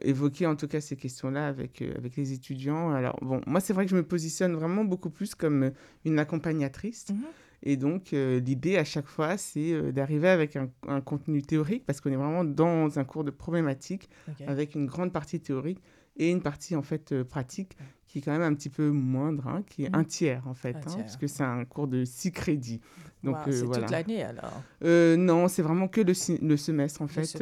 [0.00, 2.92] évoquer en tout cas ces questions-là avec, avec les étudiants.
[2.92, 5.70] Alors, bon, moi, c'est vrai que je me positionne vraiment beaucoup plus comme
[6.06, 7.10] une accompagnatrice.
[7.10, 7.24] Mhm.
[7.62, 12.00] Et donc, euh, l'idée à chaque fois, c'est euh, d'arriver avec un, contenu théorique, parce
[12.00, 14.08] qu'on est vraiment dans un cours de problématique,
[14.46, 15.82] avec une grande partie théorique
[16.16, 17.76] et une partie en fait euh, pratique
[18.10, 20.76] qui est quand même un petit peu moindre, hein, qui est un tiers en fait,
[20.76, 22.80] hein, parce que c'est un cours de six crédits.
[23.22, 27.38] Donc c'est toute l'année alors Non, c'est vraiment que le, le, semestre en fait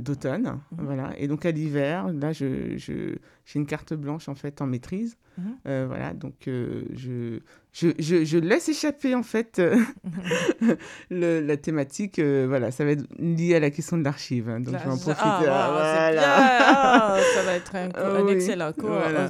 [0.00, 0.84] d'automne, mhm.
[0.84, 1.12] voilà.
[1.18, 5.16] Et donc à l'hiver, là, je, je j'ai une carte blanche en fait en maîtrise.
[5.66, 7.40] Euh, voilà, donc euh, je,
[7.72, 9.76] je, je, je, laisse échapper en fait euh,
[11.10, 12.18] le, la thématique.
[12.18, 14.48] voilà, ça va être lié à la question de l'archive.
[14.48, 15.20] Hein, donc je vais en profiter.
[15.22, 16.22] Ah, voilà.
[16.28, 18.88] Ah, ça va être un, excellent cours.
[18.88, 19.25] Voilà.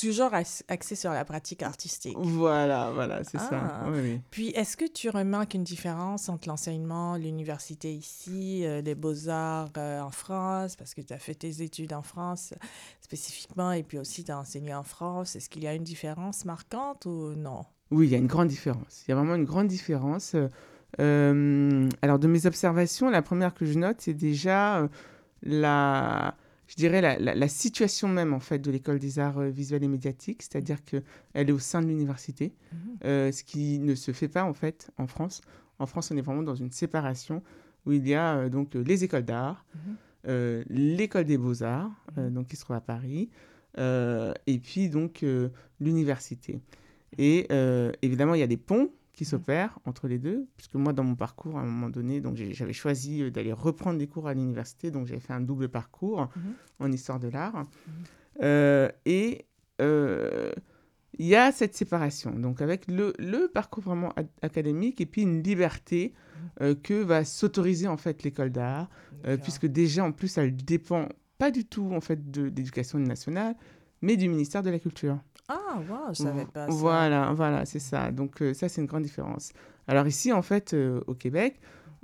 [0.00, 0.32] Toujours
[0.68, 2.16] axé sur la pratique artistique.
[2.18, 3.50] Voilà, voilà, c'est ça.
[3.52, 3.86] Ah.
[4.30, 10.76] Puis est-ce que tu remarques une différence entre l'enseignement, l'université ici, les beaux-arts en France,
[10.76, 12.54] parce que tu as fait tes études en France
[13.00, 15.36] spécifiquement, et puis aussi tu as enseigné en France?
[15.36, 17.64] Est-ce qu'il y a une différence marquante ou non?
[17.90, 19.04] Oui, il y a une grande différence.
[19.06, 20.34] Il y a vraiment une grande différence.
[21.00, 24.88] Euh, alors, de mes observations, la première que je note, c'est déjà euh,
[25.42, 26.34] la,
[26.66, 29.88] je dirais la, la, situation même en fait de l'école des arts euh, visuels et
[29.88, 31.02] médiatiques, c'est-à-dire qu'elle
[31.34, 33.32] est au sein de l'université, mhm.
[33.32, 35.40] ce qui ne se fait pas en fait en France.
[35.78, 37.42] En France, on est vraiment dans une séparation
[37.84, 40.64] où il y a donc les écoles d'art, mhm.
[40.70, 42.32] l'école des beaux-arts, mhm.
[42.32, 43.30] donc qui se trouve à Paris,
[43.78, 45.48] euh, et puis donc euh,
[45.80, 46.60] l'université.
[47.18, 49.26] Et euh, évidemment, il y a des ponts qui mmh.
[49.26, 52.72] s'opèrent entre les deux, puisque moi, dans mon parcours, à un moment donné, donc j'avais
[52.72, 56.40] choisi d'aller reprendre des cours à l'université, donc j'ai fait un double parcours mmh.
[56.80, 57.64] en histoire de l'art.
[58.40, 58.44] Mmh.
[59.06, 59.46] et
[61.16, 65.42] il y a cette séparation, donc avec le, le parcours vraiment académique et puis une
[65.42, 66.12] liberté
[66.82, 68.88] que va s'autoriser en fait l'école d'art,
[69.42, 73.54] puisque déjà en plus elle dépend pas du tout en fait de l'éducation nationale,
[74.02, 75.18] mais du ministère de la Culture.
[75.48, 76.66] Ah, wow, je savais pas.
[76.66, 76.72] Ça.
[76.72, 78.10] Voilà, voilà, c'est ça.
[78.10, 79.52] Donc euh, ça, c'est une grande différence.
[79.86, 81.60] Alors ici, en fait, euh, au Québec,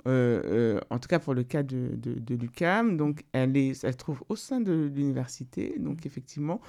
[0.07, 3.97] euh, en tout cas pour le cas de, de, l'UCAM, donc elle, est, elle se
[3.97, 6.61] trouve au sein de l'université, donc effectivement,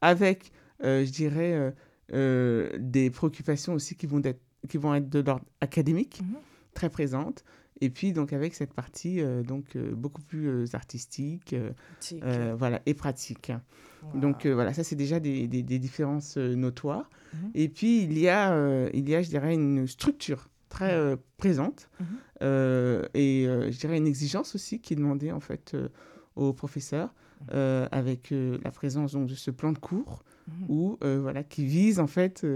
[0.00, 1.74] avec, je dirais,
[2.10, 6.36] des préoccupations aussi qui vont être, qui vont être de l'ordre académique, mhm.
[6.74, 7.44] très présentes.
[7.80, 11.54] Et puis, donc, avec cette partie euh, donc, euh, beaucoup plus euh, artistique
[12.58, 13.52] voilà, et pratique.
[14.14, 17.10] Donc, voilà, ça, c'est déjà des, des, différences notoires.
[17.34, 17.50] Mhm.
[17.54, 23.08] Et puis, il y, a, il y a, je dirais, une structure très présente mhm.
[23.14, 25.76] et, je dirais, une exigence aussi qui est demandée, en fait,
[26.34, 27.14] aux professeurs
[27.52, 27.88] mhm.
[27.92, 30.22] avec la présence donc, de ce plan de cours
[30.68, 32.46] ou voilà, qui vise, en fait,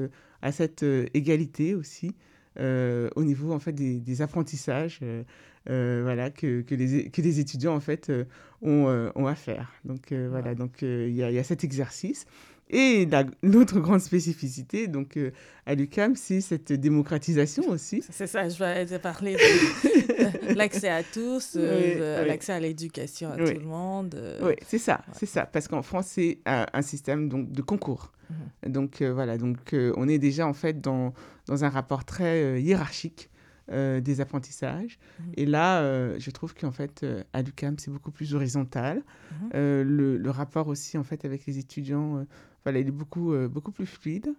[0.41, 2.15] à cette égalité aussi.
[2.61, 5.25] Euh, au niveau en fait des, des apprentissages euh,
[5.71, 8.13] euh, voilà que, que, les, que les étudiants en fait
[8.63, 9.73] ont, ont à faire.
[9.85, 10.55] Donc voilà.
[10.55, 12.27] Donc il y, y, a cet exercice
[12.75, 13.09] et
[13.43, 15.19] l'autre grande spécificité, donc
[15.65, 18.03] à l'UCAM, c'est cette démocratisation aussi.
[18.11, 23.65] C'est ça, je vais parler de l'accès à tous, l'accès à l'éducation à tout le
[23.65, 24.15] monde.
[24.43, 28.13] Oui, c'est ça, c'est ça, parce qu'en France, c'est un système donc, de concours.
[28.31, 28.73] Mhm.
[28.73, 31.13] Donc euh, voilà, donc euh, on est déjà en fait dans,
[31.47, 32.61] dans un rapport très
[33.71, 34.99] euh, des apprentissages.
[35.19, 35.33] Mhm.
[35.37, 39.03] Et là, je trouve qu'en fait, à l'UCAM, c'est beaucoup plus horizontal.
[39.33, 39.51] Mhm.
[39.53, 42.27] Le, le, rapport aussi en fait avec les étudiants,
[42.65, 44.35] voilà, il est beaucoup, beaucoup plus fluide.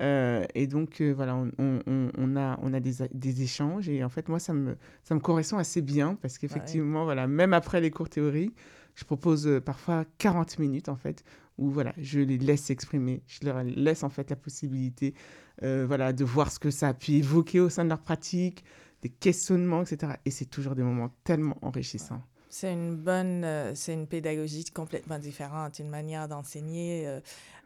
[0.00, 3.88] et donc voilà, on, on, on, a, on a des, des, échanges.
[3.88, 7.52] Et en fait, moi, ça me, ça me correspond assez bien parce qu'effectivement, voilà, même
[7.52, 8.52] après les cours théorie,
[8.98, 11.22] je propose parfois 40 minutes en fait
[11.56, 15.14] où voilà, je les laisse s'exprimer, je leur laisse en fait la possibilité
[15.62, 18.64] euh, voilà, de voir ce que ça a pu évoquer au sein de leur pratique,
[19.02, 20.14] des questionnements, etc.
[20.24, 22.22] Et c'est toujours des moments tellement enrichissants.
[22.48, 27.20] C'est une bonne, euh, c'est une pédagogie complètement différente, une manière d'enseigner, euh,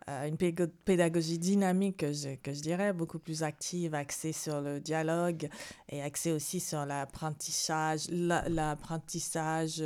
[0.09, 5.49] une pédagogie dynamique que je, que je, dirais, beaucoup plus active, axée sur le dialogue
[5.89, 9.83] et axée aussi sur l'apprentissage, l'apprentissage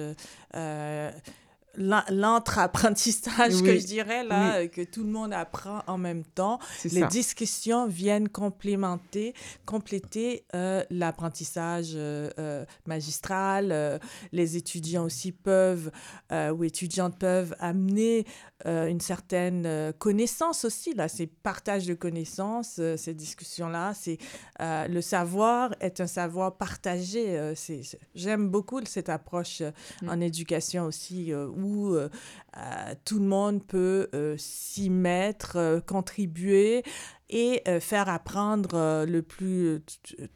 [1.76, 6.58] l'entre-apprentissage que je dirais là, que tout le monde apprend en même temps.
[6.84, 14.00] Les discussions viennent complémenter, compléter euh, l'apprentissage euh, euh, magistral.
[14.32, 15.90] les étudiants aussi peuvent,
[16.32, 18.26] ou étudiantes peuvent amener
[18.64, 20.94] une certaine connaissance aussi.
[20.94, 23.92] Là, c'est partage de connaissances, ces discussions-là.
[23.94, 24.18] C'est
[24.60, 27.52] le savoir est un savoir partagé.
[27.54, 27.82] c'est
[28.14, 29.62] J'aime beaucoup cette approche
[30.02, 30.08] mm.
[30.08, 32.08] en éducation aussi où euh,
[32.56, 36.82] euh, tout le monde peut euh, s'y mettre, contribuer
[37.28, 39.82] et faire apprendre le plus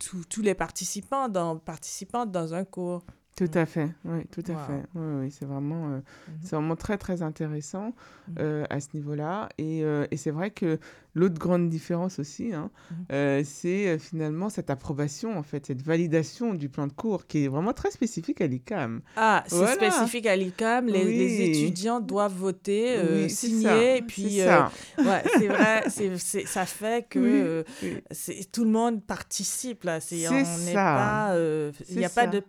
[0.00, 3.04] tous les participants dans, participantes dans un cours.
[3.40, 4.82] Tout à fait, oui, tout à fait.
[4.94, 6.02] Oui, oui c'est vraiment, mm-hmm.
[6.42, 7.94] c'est vraiment très, très intéressant
[8.34, 8.66] mm-hmm.
[8.68, 9.48] à ce niveau-là.
[9.56, 10.78] Et, et c'est vrai que
[11.14, 12.94] l'autre grande différence aussi, hein, mmh.
[13.12, 17.48] euh, c'est finalement cette approbation, en fait, cette validation du plan de cours qui est
[17.48, 19.00] vraiment très spécifique à l'ICAM.
[19.16, 20.86] Ah, c'est spécifique à l'ICAM.
[20.86, 25.84] Les, étudiants doivent voter, signer, et puis ouais, c'est vrai,
[26.46, 27.64] ça fait que
[28.52, 30.00] tout le monde participe là.
[30.00, 32.40] C'est il n'y a pas de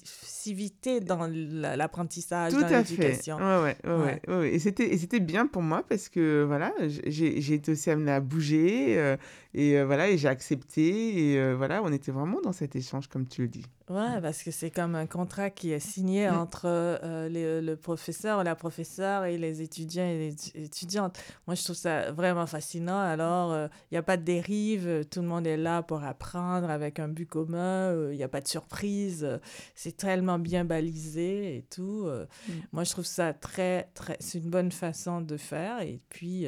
[0.00, 3.36] passivité dans l'apprentissage, dans l'éducation.
[3.36, 4.54] Ouais, ouais, ouais, ouais.
[4.54, 6.72] Et c'était bien pour moi parce que voilà,
[7.06, 9.16] j'ai été aussi amenée à bouger euh,
[9.54, 13.08] et euh, voilà, et j'ai accepté et euh, voilà, on était vraiment dans cet échange
[13.08, 13.64] comme tu le dis.
[13.90, 16.34] Ouais, parce que c'est comme un contrat qui est signé mm.
[16.34, 21.18] entre le professeur ou la professeure et les étudiants et les étudiantes.
[21.48, 23.00] Moi, je trouve ça vraiment fascinant.
[23.00, 23.52] Alors,
[23.90, 27.08] il n'y a pas de dérive, tout le monde est là pour apprendre avec un
[27.08, 29.40] but commun, il n'y a pas de surprise,
[29.74, 32.06] c'est tellement bien balisé et tout.
[32.06, 32.52] Mm.
[32.72, 36.46] Moi, je trouve ça très, très, c'est une bonne façon de faire et puis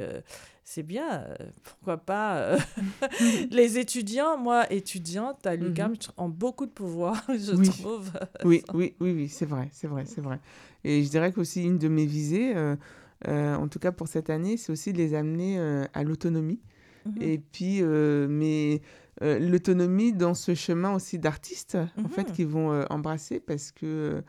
[0.64, 2.37] c'est bien, euh, pourquoi pas.
[2.37, 2.59] Euh,
[3.51, 5.98] les étudiants, moi, étudiante à l'UQAM, mhm.
[6.16, 8.11] ont beaucoup de pouvoir, je trouve.
[8.44, 10.38] oui, oui, oui, oui, c'est vrai, c'est vrai, c'est vrai.
[10.85, 14.57] Et je dirais qu'aussi une de mes visées, euh, en tout cas pour cette année,
[14.57, 15.59] c'est aussi de les amener
[15.92, 16.61] à l'autonomie.
[17.07, 17.14] Mhm.
[17.20, 18.81] Et puis, mais
[19.20, 22.35] l'autonomie dans ce chemin aussi d'artistes, en fait, mhm.
[22.35, 24.22] qu'ils vont embrasser parce que,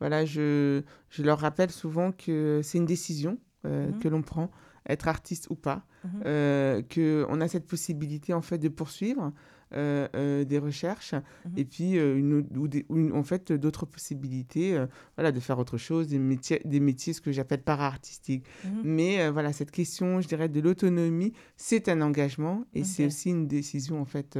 [0.00, 4.50] voilà, je, je leur rappelle souvent que c'est une décision que l'on prend
[4.88, 6.22] être artiste ou pas, mhm.
[6.26, 9.32] euh, qu'on a cette possibilité en fait de poursuivre
[9.74, 11.52] euh, euh, des recherches mhm.
[11.58, 14.82] et puis une, ou en fait d'autres possibilités
[15.16, 18.80] voilà de faire autre chose des métiers des métiers ce que j'appelle para-artistiques mhm.
[18.84, 23.46] mais voilà cette question je dirais de l'autonomie c'est un engagement et c'est aussi une
[23.46, 24.38] décision en fait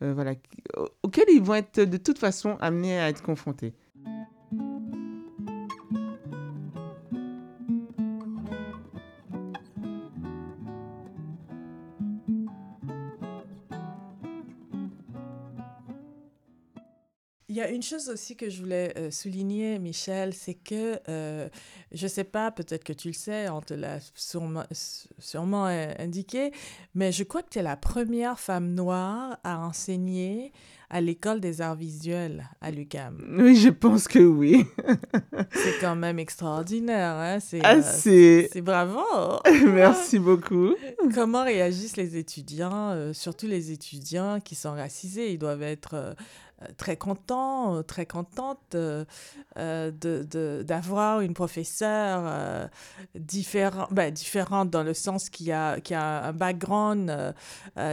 [0.00, 0.34] voilà
[1.02, 3.74] auquel ils vont être de toute façon amenés à être confrontés
[17.52, 21.50] Il y a une chose aussi que je voulais euh, souligner, Michel, c'est que, euh,
[21.92, 24.64] je ne sais pas, peut-être que tu le sais, on te l'a sûrement,
[25.18, 26.50] sûrement, euh, indiqué,
[26.94, 30.50] mais je crois que tu es la première femme noire à enseigner
[30.88, 33.36] à l'école des arts visuels à l'UQAM.
[33.38, 34.64] Oui, je pense que oui.
[35.52, 37.38] c'est quand même extraordinaire, hein?
[37.40, 38.48] C'est, ah, c'est...
[38.62, 39.02] bravo!
[39.66, 40.74] Merci beaucoup.
[41.14, 45.32] Comment réagissent les étudiants, surtout les étudiants qui sont racisés?
[45.32, 46.14] Ils doivent être
[46.76, 49.04] très content, euh, très contente euh,
[49.56, 52.68] euh, de, d'avoir une professeure
[53.14, 57.34] différent, ben, différente dans le sens qui a, qui a un background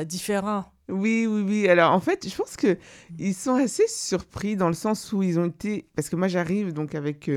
[0.05, 0.65] différent.
[0.89, 1.69] Oui, oui, oui.
[1.69, 2.77] Alors, en fait, je pense que
[3.19, 5.87] ils sont assez surpris dans le sens où ils ont été...
[5.95, 7.29] Parce que moi, j'arrive donc avec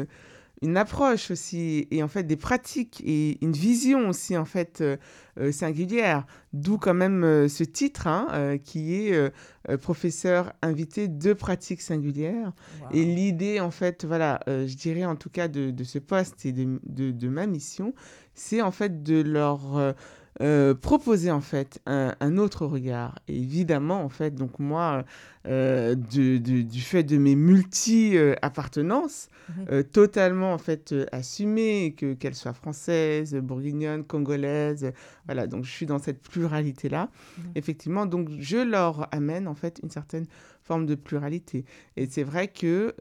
[0.62, 4.96] une approche aussi et en fait des pratiques et une vision aussi en fait euh,
[5.40, 6.25] euh, singulière.
[6.53, 9.33] D'où quand même euh, ce titre hein, qui est
[9.81, 12.53] professeur invité de pratiques singulières.
[12.92, 16.79] Et l'idée en fait, voilà, je dirais en tout cas de, ce poste et de,
[16.85, 17.94] de ma mission,
[18.35, 19.94] c'est en fait de leur
[20.40, 23.18] euh, proposer en fait un, autre regard.
[23.28, 25.04] Et évidemment, en fait, donc moi,
[25.46, 29.66] euh, du fait de mes multi-appartenances, mhm.
[29.70, 34.92] euh, totalement en fait assumées, que qu'elles soient françaises, bourguignonnes, congolaises,
[35.26, 37.10] voilà, donc je suis dans cette pluralité-là.
[37.36, 37.44] Mhm.
[37.54, 40.24] Effectivement, donc je leur amène en fait une certaine
[40.62, 41.66] forme de pluralité.
[41.96, 42.94] Et c'est vrai que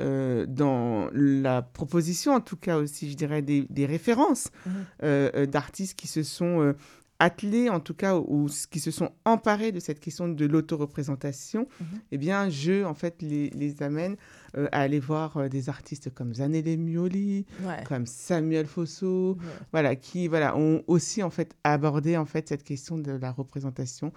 [0.49, 5.45] dans la proposition, en tout cas aussi, je dirais, des, références mhm.
[5.45, 6.73] d'artistes qui se sont
[7.21, 11.88] attelés, en tout cas, ou, qui se sont emparés de cette question de l'autoreprésentation, mhm.
[12.12, 14.15] eh bien, je, en fait, les, les amène
[14.57, 17.45] euh, à aller voir euh, des artistes comme Zanelle Mioli,
[17.88, 19.38] comme Samuel Fosso,
[19.71, 24.12] voilà, qui, voilà, ont aussi, en fait, abordé, en fait, cette question de la représentation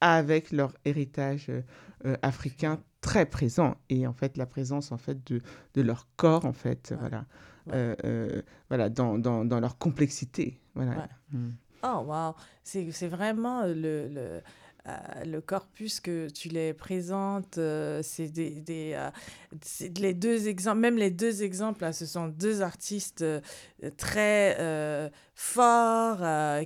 [0.00, 5.40] avec leur héritage euh, africain très présent et en fait la présence en fait de,
[5.74, 7.24] de leur corps en fait voilà.
[8.68, 11.08] Voilà dans, dans, dans, leur complexité voilà.
[11.32, 11.48] Mm.
[11.86, 12.34] Oh, wow.
[12.62, 14.40] C'est vraiment le, le, euh,
[15.24, 17.58] le corpus que tu les présentes.
[17.58, 19.10] Euh, c'est des, des euh,
[19.98, 23.24] les deux exemples, même les deux exemples, là, ce sont deux artistes
[23.96, 26.18] très forts,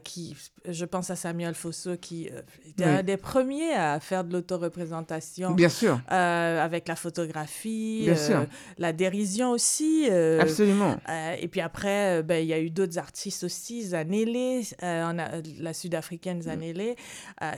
[0.04, 0.36] qui,
[0.68, 2.30] je pense à Samuel Fosso, qui
[2.68, 5.52] était un des premiers à faire de l'autoreprésentation.
[5.52, 6.00] Bien sûr.
[6.08, 8.46] avec la photographie, Bien sûr.
[8.78, 10.08] la dérision aussi.
[10.08, 10.98] Absolument.
[11.38, 16.42] et puis après, ben, il y a eu d'autres artistes aussi, Zanele, la sud-africaine mm.
[16.42, 16.94] Zanele,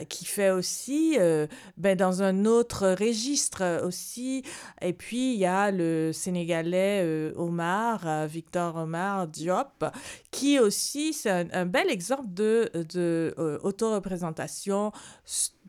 [0.09, 1.47] qui fait aussi euh,
[1.77, 4.43] ben, dans un autre registre aussi.
[4.81, 9.85] Et puis, il y a le Sénégalais euh, Omar, Victor Omar Diop,
[10.31, 13.33] qui aussi, c'est un, bel exemple de, de
[13.63, 14.91] autoreprésentation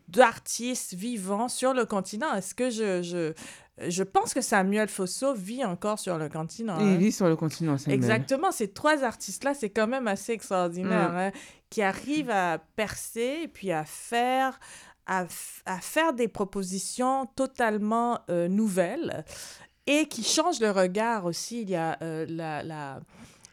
[0.07, 2.33] d'artistes vivants sur le continent.
[2.33, 3.33] Est-ce que je,
[3.77, 6.77] je pense que Samuel Fosso vit encore sur le continent.
[6.79, 6.97] Il hein.
[6.97, 7.99] vit sur le continent, Samuel.
[7.99, 8.51] Exactement.
[8.51, 11.17] Ces trois artistes-là, c'est quand même assez extraordinaire, mm.
[11.17, 11.31] hein,
[11.69, 14.59] qui arrivent à percer et puis à faire,
[15.05, 15.25] à,
[15.65, 19.25] à faire des propositions totalement euh, nouvelles
[19.87, 21.61] et qui changent le regard aussi.
[21.61, 22.99] Il y a euh, la, la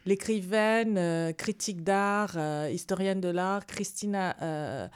[0.05, 2.37] l'écrivaine, euh, critique d'art,
[2.69, 4.87] historienne de l'art, Christina euh,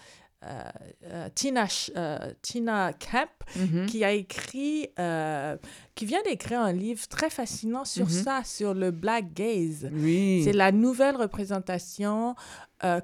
[0.44, 3.86] euh, Tina, euh, Tina Kemp, mm-hmm.
[3.88, 4.90] qui a écrit,
[5.96, 8.24] qui vient d'écrire un livre très fascinant sur mm-hmm.
[8.24, 9.90] ça, sur le black gaze.
[9.92, 10.42] Oui.
[10.44, 12.36] C'est la nouvelle représentation,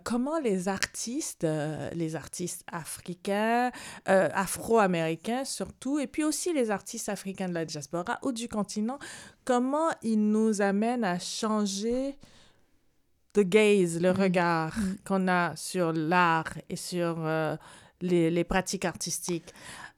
[0.04, 1.48] comment les artistes,
[1.94, 3.72] les artistes africains,
[4.06, 9.00] afro-américains surtout, et puis aussi les artistes africains de la diaspora ou du continent,
[9.44, 12.16] comment ils nous amènent à changer
[13.34, 14.18] the gaze, le mm.
[14.22, 14.96] regard mm.
[15.06, 17.56] qu'on a sur l'art et sur euh,
[18.02, 19.54] les, les, pratiques artistiques.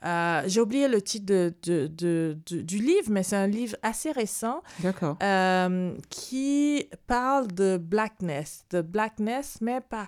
[0.06, 4.12] Euh, j'ai oublié le titre de, de, de, du livre, mais c'est un livre assez
[4.12, 4.62] récent
[5.24, 10.08] euh, qui parle de blackness, de blackness, mais pas,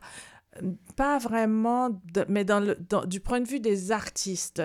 [0.95, 1.89] pas vraiment,
[2.28, 4.61] mais dans le, du point de vue des artistes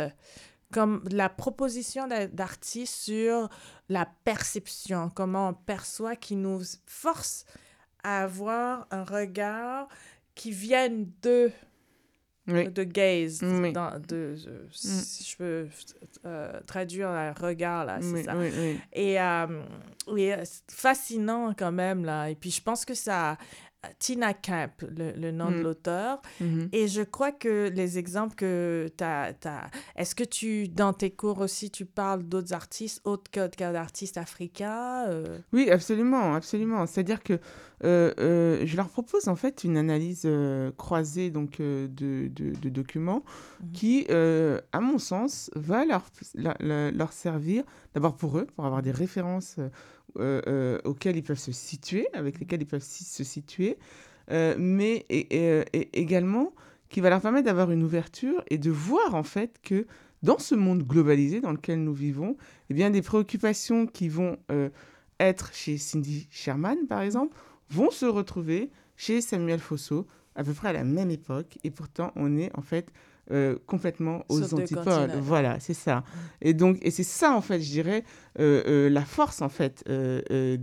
[0.72, 3.48] comme la proposition d'artistes sur
[3.90, 7.44] la perception, comment on perçoit, qui nous force
[8.02, 9.88] à avoir un regard
[10.34, 11.50] qui vienne de
[12.46, 14.68] de gaze, dans, de, mm.
[14.72, 15.68] si je peux
[16.24, 18.34] euh, traduire un regard, là, c'est ça.
[18.92, 19.62] Et, euh,
[20.08, 20.32] oui,
[20.68, 22.30] fascinant quand même, là.
[22.30, 23.38] Et puis, je pense que ça,
[23.98, 25.62] Tina Camp, le, nom de mm.
[25.62, 26.22] l'auteur.
[26.40, 26.68] Mm-hmm.
[26.72, 29.34] Et je crois que les exemples que tu as,
[29.96, 35.06] Est-ce que tu, dans tes cours aussi, tu parles d'autres artistes, autres que, d'artistes africains
[35.08, 35.38] euh?
[35.52, 36.86] Oui, absolument, absolument.
[36.86, 37.34] C'est-à-dire que
[37.84, 40.28] euh, euh, je leur propose en fait une analyse
[40.76, 43.24] croisée donc, de, de, documents
[43.64, 43.72] mm-hmm.
[43.72, 46.04] qui, à mon sens, va leur,
[46.34, 47.64] leur, leur servir
[47.94, 49.58] d'abord pour eux, pour avoir des références
[50.18, 53.78] euh, euh, auxquels ils peuvent se situer, avec lesquels ils peuvent se situer,
[54.30, 56.54] euh, mais et, également
[56.88, 59.86] qui va leur permettre d'avoir une ouverture et de voir en fait que
[60.22, 62.36] dans ce monde globalisé dans lequel nous vivons,
[62.68, 64.36] eh bien, des préoccupations qui vont
[65.18, 67.36] être chez Cindy Sherman, par exemple,
[67.70, 71.58] vont se retrouver chez Samuel Fosso à peu près à la même époque.
[71.64, 72.92] Et pourtant, on est en fait
[73.30, 75.12] euh, complètement aux antipodes.
[75.20, 76.02] Voilà, c'est ça.
[76.40, 78.02] Et donc, et c'est ça, en fait, je dirais,
[78.40, 80.56] euh, euh, la force, en fait, des,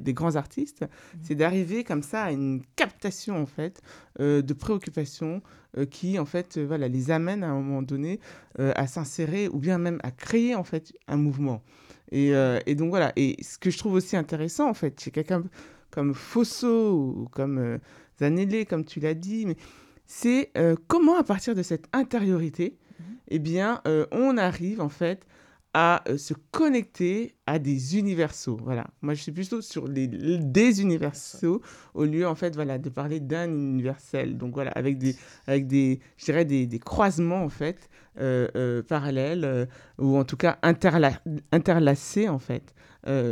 [0.00, 1.18] des, grands artistes, mm.
[1.22, 3.80] c'est d'arriver comme ça à une captation, en fait,
[4.18, 5.42] de préoccupations
[5.90, 8.18] qui, en fait, voilà, les amène à un moment donné
[8.58, 11.62] à s'insérer ou bien même à créer, en fait, un mouvement.
[12.10, 12.32] Et,
[12.66, 13.12] et, donc, voilà.
[13.14, 15.44] Et ce que je trouve aussi intéressant, en fait, chez quelqu'un
[15.92, 17.78] comme Fosso ou comme
[18.18, 19.56] Zanelli, comme tu l'as dit, mais
[20.14, 23.06] c'est euh, comment à partir de cette intériorité, mhm.
[23.28, 25.26] eh bien, euh, on arrive en fait
[25.72, 28.60] à euh, se connecter à des universaux.
[28.62, 28.88] Voilà.
[29.00, 31.62] Moi, je suis plutôt sur les, des universaux
[31.94, 34.36] au lieu, en fait, voilà, de parler d'un universel.
[34.36, 37.88] Donc, voilà, avec des, avec des je dirais, des, des croisements, en fait,
[38.86, 39.66] parallèles,
[39.98, 42.74] ou en tout cas interlacés, en fait,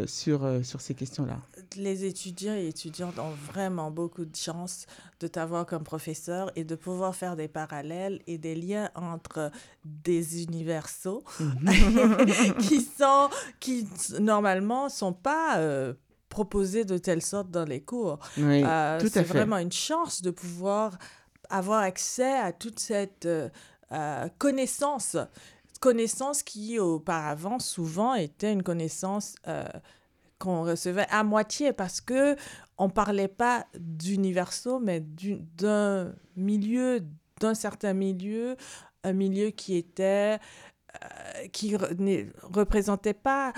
[0.07, 1.41] sur, sur ces questions-là
[1.77, 4.87] les étudiants et étudiantes ont vraiment beaucoup de chance
[5.21, 9.51] de t'avoir comme professeur et de pouvoir faire des parallèles et des liens entre
[9.85, 12.27] des universaux mhm.
[12.61, 13.29] qui sont,
[13.61, 13.87] qui
[14.19, 15.95] normalement sont pas euh,
[16.29, 18.19] proposés de telle sorte dans les cours.
[18.37, 20.99] Oui, euh, tout C'est vraiment une chance de pouvoir
[21.49, 23.49] avoir accès à toute cette euh,
[24.39, 25.17] connaissance
[25.81, 29.37] connaissance qui auparavant souvent était une connaissance
[30.41, 32.35] qu'on recevait à moitié parce que
[32.79, 37.01] on parlait pas d'universaux, mais d'un milieu,
[37.41, 38.57] d'un certain milieu,
[39.05, 40.39] un milieu qui était,
[40.95, 43.53] euh, qui ne représentait pas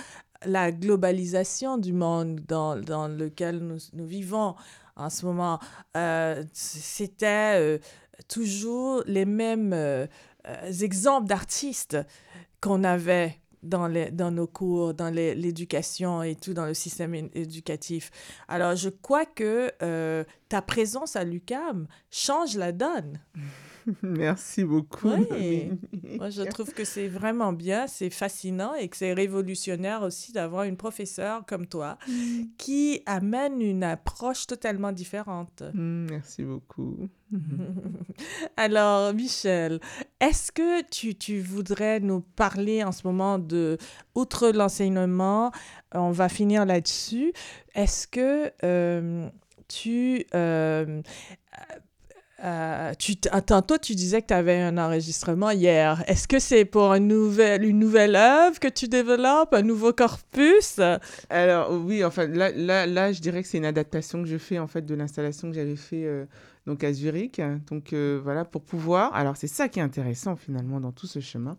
[0.45, 4.57] la globalisation du monde dans, dans lequel nous, vivons
[4.97, 5.61] en ce moment.
[5.97, 7.79] Euh, C'était euh,
[8.29, 10.09] toujours les mêmes
[10.81, 11.97] exemples d'artistes
[12.61, 18.11] qu'on avait dans, les, dans nos cours, dans l'éducation et tout, dans le système éducatif.
[18.49, 23.21] Alors, je crois que euh, ta présence à l'UCAM change la donne.
[24.03, 25.09] Merci beaucoup.
[25.09, 30.65] Moi, je trouve que c'est vraiment bien, c'est fascinant et que c'est révolutionnaire aussi d'avoir
[30.65, 32.43] une professeure comme toi mm.
[32.59, 35.63] qui amène une approche totalement différente.
[35.75, 37.09] Mm, merci beaucoup.
[38.57, 39.81] Alors, Michel,
[40.21, 43.79] est-ce que tu, tu, voudrais nous parler en ce moment de,
[44.15, 45.51] outre l'enseignement,
[45.95, 47.33] on va finir là-dessus,
[47.75, 49.29] est-ce que euh,
[49.69, 50.25] tu...
[50.35, 51.03] Euh,
[52.45, 56.03] euh, tu, tantôt, tu disais que tu avais un enregistrement hier.
[56.09, 60.81] Est-ce que c'est pour une nouvelle, œuvre que tu développes, un nouveau corpus?
[61.31, 64.59] Alors oui, enfin là, là, là, je dirais que c'est une adaptation que je fais
[64.59, 66.25] en fait de l'installation que j'avais fait euh,
[66.67, 67.41] donc à Zurich.
[67.71, 69.15] Donc euh, voilà, pour pouvoir.
[69.15, 71.57] Alors c'est ça qui est intéressant finalement dans tout ce chemin,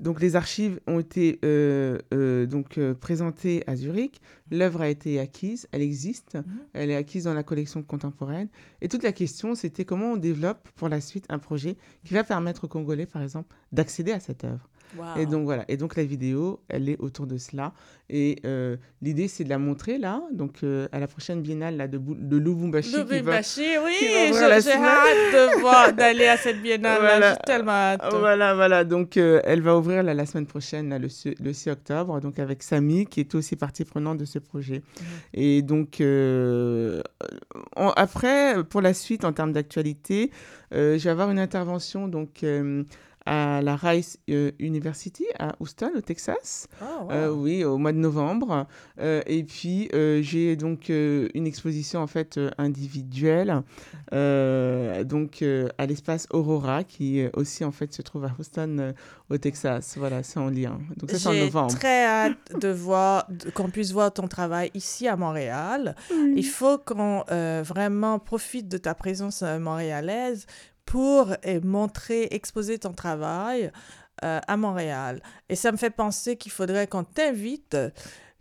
[0.00, 4.20] donc les archives ont été euh, euh, donc euh, présentées à Zurich.
[4.50, 6.44] L'œuvre a été acquise, elle existe, mhm.
[6.72, 8.48] elle est acquise dans la collection contemporaine.
[8.80, 12.24] Et toute la question, c'était comment on développe pour la suite un projet qui va
[12.24, 14.68] permettre aux Congolais, par exemple, d'accéder à cette œuvre.
[15.16, 15.64] Et donc voilà.
[15.68, 17.72] Et donc la vidéo, elle est autour de cela.
[18.12, 21.86] Et euh, l'idée, c'est de la montrer là, donc euh, à la prochaine biennale là,
[21.86, 22.96] de, de Lubumbashi.
[22.96, 26.98] Lubumbashi, oui, j'ai hâte d'aller à cette biennale.
[27.00, 27.34] Voilà.
[27.34, 28.02] J'ai tellement hâte.
[28.18, 28.82] Voilà, voilà.
[28.82, 33.20] Donc euh, elle va ouvrir la semaine prochaine, le, 6 octobre, donc avec Samy, qui
[33.20, 34.82] est aussi partie prenante de ce projet.
[35.00, 35.06] Mhm.
[35.34, 36.02] Et donc
[37.76, 40.32] après, pour la suite, en termes d'actualité,
[40.72, 42.44] je vais avoir une intervention donc
[43.26, 46.68] à la Rice euh, University à Houston, au Texas.
[46.80, 48.66] Ah, euh, oui, au mois de novembre.
[48.98, 49.88] Euh, et puis,
[50.22, 53.62] j'ai donc une exposition en fait individuelle
[54.10, 55.44] donc
[55.78, 58.94] à l'espace Aurora qui aussi en fait se trouve à Houston,
[59.28, 59.94] au Texas.
[59.96, 60.78] Voilà, c'est en lien.
[60.96, 61.70] Donc ça, c'est en novembre.
[61.70, 65.94] J'ai très hâte de voir, qu'on puisse voir ton travail ici à Montréal.
[66.10, 67.24] Il faut qu'on
[67.62, 70.46] vraiment profite de ta présence montréalaise
[70.90, 71.32] pour
[71.62, 73.70] montrer, exposer ton travail
[74.24, 75.22] euh, à Montréal.
[75.48, 77.76] Et ça me fait penser qu'il faudrait qu'on t'invite,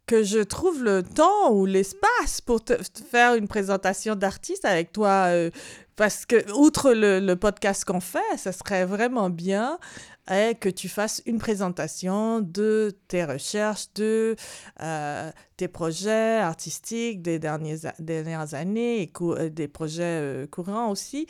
[0.07, 2.73] que je trouve le temps ou l'espace pour te,
[3.11, 5.27] faire une présentation d'artiste avec toi.
[5.27, 5.51] Euh,
[5.95, 9.77] parce que, outre le, podcast qu'on fait, ça serait vraiment bien
[10.25, 14.35] hein, que tu fasses une présentation de tes recherches, de
[14.81, 21.27] euh, tes projets artistiques des dernières, dernières années et des projets courants aussi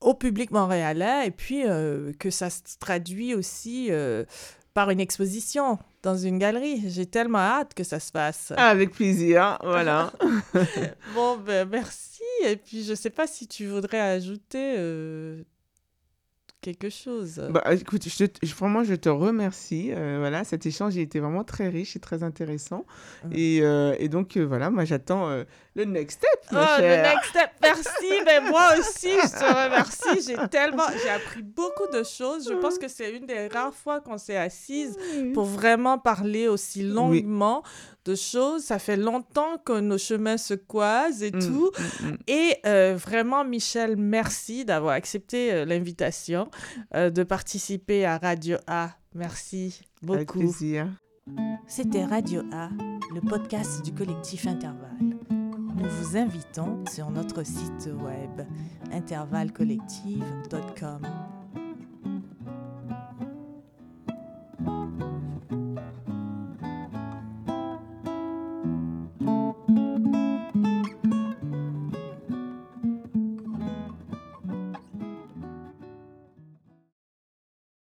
[0.00, 4.24] au public montréalais et puis euh, que ça se traduit aussi euh,
[4.74, 6.82] par une exposition dans une galerie.
[6.88, 8.52] J'ai tellement hâte que ça se fasse.
[8.56, 10.12] Avec plaisir, voilà.
[11.14, 12.22] bon, ben merci.
[12.44, 15.42] Et puis, je ne sais pas si tu voudrais ajouter euh,
[16.60, 17.42] quelque chose.
[17.50, 19.90] Bah, écoute, je vraiment, je te remercie.
[19.92, 22.84] Euh, voilà, cet échange a été vraiment très riche et très intéressant.
[23.32, 25.44] Et, euh, et, donc, euh, voilà, moi, j'attends
[25.74, 26.52] le next step.
[26.52, 28.22] oh, le next step, merci.
[28.24, 30.26] Mais moi aussi, je te remercie.
[30.26, 32.48] J'ai tellement, j'ai appris beaucoup de choses.
[32.48, 34.96] Je pense que c'est une des rares fois qu'on s'est assise
[35.34, 37.62] pour vraiment parler aussi longuement
[38.10, 38.64] de choses.
[38.64, 41.70] Ça fait longtemps que nos chemins se croisent et mm, tout.
[41.78, 42.18] Mm, mm.
[42.26, 46.50] Et euh, vraiment, Michel, merci d'avoir accepté euh, l'invitation
[46.94, 48.90] euh, de participer à Radio A.
[49.14, 50.14] Merci beaucoup.
[50.14, 50.88] Avec plaisir.
[51.66, 52.70] C'était Radio A,
[53.14, 55.18] le podcast du collectif Intervalle.
[55.30, 58.40] Nous vous invitons sur notre site web
[58.92, 61.39] intervallecollective.com